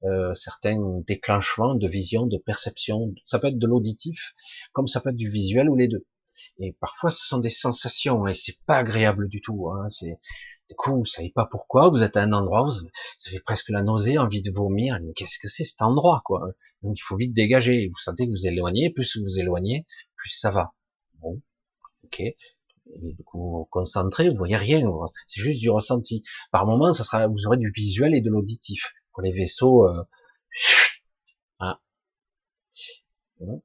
euh, 0.05 0.35
certains 0.35 0.81
déclenchements 1.07 1.75
de 1.75 1.87
vision, 1.87 2.27
de 2.27 2.39
perception. 2.39 3.15
Ça 3.25 3.39
peut 3.39 3.49
être 3.49 3.59
de 3.59 3.67
l'auditif, 3.67 4.35
comme 4.73 4.89
ça 4.89 5.01
peut 5.01 5.11
être 5.11 5.17
du 5.17 5.31
visuel 5.31 5.71
ou 5.71 5.77
les 5.77 5.89
deux. 5.89 6.07
Et 6.59 6.77
parfois, 6.81 7.11
ce 7.11 7.25
sont 7.27 7.39
des 7.39 7.51
sensations 7.51 8.27
et 8.27 8.35
c'est 8.35 8.57
pas 8.67 8.79
agréable 8.79 9.29
du 9.29 9.41
tout. 9.41 9.71
Hein. 9.71 9.89
Du 10.73 10.77
coup, 10.77 11.01
vous 11.01 11.05
savez 11.05 11.31
pas 11.31 11.47
pourquoi. 11.51 11.91
Vous 11.91 12.03
êtes 12.03 12.17
à 12.17 12.23
un 12.23 12.33
endroit, 12.33 12.63
vous, 12.63 12.73
avez 13.29 13.41
presque 13.41 13.69
la 13.69 13.83
nausée, 13.83 14.17
envie 14.17 14.41
de 14.41 14.51
vomir. 14.51 14.99
Qu'est-ce 15.15 15.39
que 15.39 15.47
c'est 15.47 15.65
cet 15.65 15.83
endroit, 15.83 16.23
quoi? 16.25 16.49
Donc, 16.83 16.97
il 16.97 17.03
faut 17.03 17.17
vite 17.17 17.35
dégager. 17.35 17.89
Vous 17.89 17.99
sentez 17.99 18.27
que 18.27 18.31
vous 18.31 18.47
éloignez. 18.47 18.89
Plus 18.89 19.19
vous 19.19 19.25
vous 19.25 19.39
éloignez, 19.39 19.85
plus 20.17 20.31
ça 20.31 20.51
va. 20.51 20.73
Bon, 21.21 21.43
ok. 22.05 22.21
Et 22.21 22.37
du 22.87 23.23
coup, 23.23 23.39
vous, 23.39 23.59
vous 23.59 23.65
concentrez, 23.67 24.31
vous 24.31 24.37
voyez 24.37 24.57
rien. 24.57 24.83
C'est 25.27 25.43
juste 25.43 25.61
du 25.61 25.69
ressenti. 25.69 26.25
Par 26.53 26.65
moment, 26.65 26.95
ça 26.95 27.05
sera, 27.05 27.27
vous 27.27 27.47
aurez 27.47 27.59
du 27.59 27.71
visuel 27.71 28.15
et 28.15 28.23
de 28.23 28.31
l'auditif. 28.31 28.95
Pour 29.13 29.23
les 29.23 29.33
vaisseaux, 29.33 29.87
euh, 29.87 30.03
hein. 31.61 31.79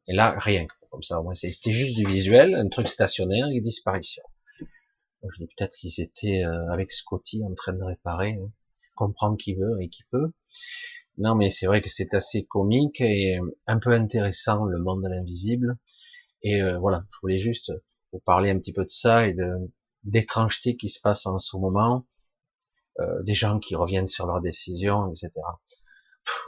et 0.08 0.14
là, 0.14 0.36
rien. 0.38 0.68
Comme 0.92 1.04
ça, 1.04 1.22
au 1.22 1.24
moins, 1.24 1.36
c'était 1.36 1.72
juste 1.72 1.96
du 1.96 2.06
visuel, 2.06 2.54
un 2.54 2.68
truc 2.68 2.90
stationnaire 2.90 3.48
et 3.48 3.62
disparition. 3.62 4.24
Je 5.32 5.44
dis 5.44 5.50
peut-être 5.58 5.76
qu'ils 5.76 6.02
étaient 6.02 6.44
euh, 6.44 6.72
avec 6.72 6.92
Scotty 6.92 7.44
en 7.44 7.54
train 7.54 7.74
de 7.74 7.84
réparer, 7.84 8.34
hein. 8.34 8.52
comprendre 8.96 9.38
qui 9.38 9.56
veut 9.56 9.82
et 9.82 9.90
qui 9.90 10.04
peut. 10.12 10.32
Non, 11.18 11.36
mais 11.36 11.50
c'est 11.50 11.66
vrai 11.66 11.82
que 11.82 11.90
c'est 11.90 12.14
assez 12.14 12.46
comique 12.46 13.02
et 13.02 13.40
un 13.66 13.80
peu 13.80 13.92
intéressant 13.92 14.66
le 14.66 14.80
monde 14.80 15.04
de 15.04 15.10
l'invisible. 15.10 15.78
Et 16.44 16.62
euh, 16.62 16.78
voilà, 16.80 17.04
je 17.10 17.18
voulais 17.22 17.40
juste 17.40 17.72
vous 18.12 18.20
parler 18.20 18.52
un 18.52 18.60
petit 18.60 18.74
peu 18.74 18.84
de 18.84 18.90
ça 18.90 19.28
et 19.28 19.34
de 19.34 19.72
d'étrangeté 20.04 20.78
qui 20.78 20.90
se 20.90 21.02
passe 21.02 21.26
en 21.26 21.38
ce 21.38 21.58
moment, 21.58 22.06
euh, 23.00 23.24
des 23.24 23.34
gens 23.34 23.60
qui 23.60 23.76
reviennent 23.76 24.08
sur 24.08 24.26
leurs 24.28 24.42
décisions, 24.42 25.10
etc. 25.10 25.32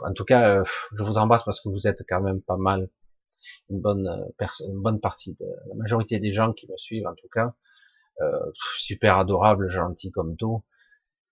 en 0.02 0.12
tout 0.14 0.24
cas, 0.24 0.62
je 0.92 1.02
vous 1.02 1.18
embrasse 1.18 1.44
parce 1.44 1.60
que 1.60 1.68
vous 1.68 1.86
êtes 1.86 2.04
quand 2.08 2.20
même 2.20 2.40
pas 2.42 2.56
mal 2.56 2.88
une 3.68 3.80
bonne 3.80 4.06
euh, 4.06 4.46
une 4.66 4.80
bonne 4.80 5.00
partie 5.00 5.34
de 5.34 5.46
la 5.68 5.74
majorité 5.74 6.20
des 6.20 6.32
gens 6.32 6.52
qui 6.52 6.70
me 6.70 6.76
suivent 6.76 7.06
en 7.06 7.14
tout 7.14 7.28
cas, 7.32 7.54
euh, 8.20 8.52
super 8.78 9.18
adorable, 9.18 9.68
gentil 9.68 10.10
comme 10.10 10.36
tout. 10.36 10.62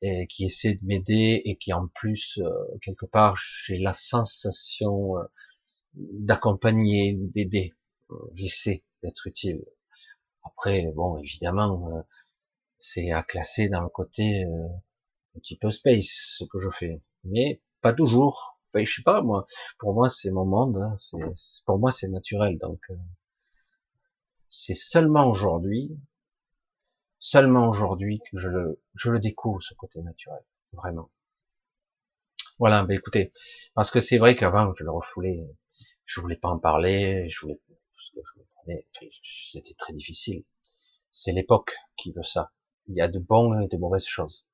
et 0.02 0.26
qui 0.28 0.44
essaie 0.44 0.74
de 0.74 0.84
m'aider 0.84 1.42
et 1.44 1.56
qui 1.56 1.72
en 1.72 1.88
plus 1.88 2.38
euh, 2.38 2.50
quelque 2.82 3.06
part 3.06 3.36
j'ai 3.36 3.78
la 3.78 3.92
sensation 3.92 5.18
euh, 5.18 5.24
d'accompagner, 5.94 7.14
d'aider. 7.18 7.74
J'essaie 8.34 8.84
d'être 9.02 9.26
utile. 9.26 9.64
Après, 10.44 10.86
bon, 10.94 11.18
évidemment, 11.18 11.90
euh, 11.92 12.02
c'est 12.78 13.10
à 13.12 13.22
classer 13.22 13.68
dans 13.68 13.82
le 13.82 13.88
côté 13.88 14.44
un 14.44 15.38
petit 15.40 15.56
peu 15.56 15.70
space 15.70 16.36
ce 16.38 16.44
que 16.44 16.58
je 16.58 16.70
fais, 16.70 17.00
mais 17.24 17.60
pas 17.82 17.92
toujours. 17.92 18.58
Enfin, 18.72 18.84
je 18.84 18.94
sais 18.94 19.02
pas 19.02 19.22
moi. 19.22 19.46
Pour 19.78 19.94
moi, 19.94 20.08
c'est 20.08 20.30
mon 20.30 20.46
monde. 20.46 20.76
Hein. 20.78 20.94
C'est 21.36 21.64
pour 21.64 21.78
moi, 21.78 21.90
c'est 21.90 22.08
naturel. 22.08 22.58
Donc, 22.58 22.80
c'est 24.48 24.74
seulement 24.74 25.28
aujourd'hui 25.28 25.98
seulement 27.18 27.68
aujourd'hui 27.68 28.20
que 28.30 28.38
je 28.38 28.48
le, 28.48 29.18
découvre, 29.18 29.62
ce 29.62 29.74
côté 29.74 30.00
naturel, 30.02 30.42
vraiment. 30.72 31.10
Voilà, 32.58 32.82
ben 32.82 32.96
écoutez, 32.96 33.32
parce 33.74 33.90
que 33.90 34.00
c'est 34.00 34.18
vrai 34.18 34.34
qu'avant, 34.34 34.72
je 34.74 34.84
le 34.84 34.90
refoulais, 34.90 35.46
je 36.04 36.20
voulais 36.20 36.36
pas 36.36 36.48
en 36.48 36.58
parler, 36.58 37.28
je 37.30 37.40
voulais, 37.40 37.60
c'était 39.46 39.74
très 39.74 39.92
difficile. 39.92 40.44
C'est 41.10 41.32
l'époque 41.32 41.72
qui 41.96 42.12
veut 42.12 42.22
ça. 42.22 42.52
Il 42.86 42.96
y 42.96 43.00
a 43.00 43.08
de 43.08 43.18
bonnes 43.18 43.62
et 43.62 43.68
de 43.68 43.76
mauvaises 43.76 44.06
choses. 44.06 44.46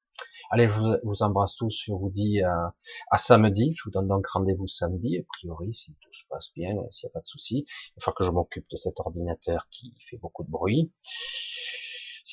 Allez, 0.50 0.68
je 0.68 0.79
vous, 1.03 1.22
embrasse 1.22 1.57
tous, 1.57 1.85
je 1.87 1.92
vous 1.92 2.11
dis 2.11 2.42
à, 2.42 3.16
samedi, 3.16 3.74
je 3.77 3.85
vous 3.85 3.90
donne 3.90 4.09
donc 4.09 4.27
rendez-vous 4.27 4.68
samedi, 4.68 5.18
a 5.18 5.22
priori, 5.27 5.74
si 5.74 5.94
tout 6.00 6.12
se 6.12 6.27
passe 6.29 6.53
bien, 6.55 6.74
s'il 6.90 7.07
n'y 7.07 7.11
a 7.11 7.14
pas 7.14 7.20
de 7.20 7.27
souci. 7.27 7.64
Il 7.96 8.05
va 8.05 8.12
que 8.12 8.24
je 8.24 8.31
m'occupe 8.31 8.66
de 8.70 8.77
cet 8.77 9.00
ordinateur 9.00 9.66
qui 9.70 9.94
fait 10.09 10.18
beaucoup 10.18 10.44
de 10.44 10.50
bruit 10.50 10.92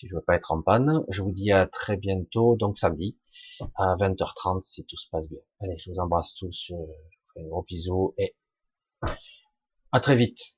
si 0.02 0.08
je 0.08 0.16
veux 0.16 0.22
pas 0.22 0.36
être 0.36 0.52
en 0.52 0.62
panne. 0.64 1.06
Je 1.10 1.22
vous 1.22 1.32
dis 1.32 1.52
à 1.52 1.68
très 1.68 1.96
bientôt, 1.96 2.56
donc 2.56 2.78
samedi, 2.80 3.18
à 3.76 3.96
20h30 3.98 4.62
si 4.64 4.86
tout 4.86 4.98
se 4.98 5.08
passe 5.10 5.30
bien. 5.30 5.40
Allez, 5.60 5.78
je 5.78 5.92
vous 5.92 6.00
embrasse 6.00 6.34
tous, 6.36 6.66
je 6.70 6.74
vous 6.74 6.90
fais 7.34 7.42
un 7.42 7.48
gros 7.48 7.62
bisou 7.62 8.14
et 8.18 8.36
à 9.92 10.00
très 10.00 10.16
vite. 10.16 10.56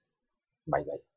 Bye 0.68 0.86
bye. 0.86 1.13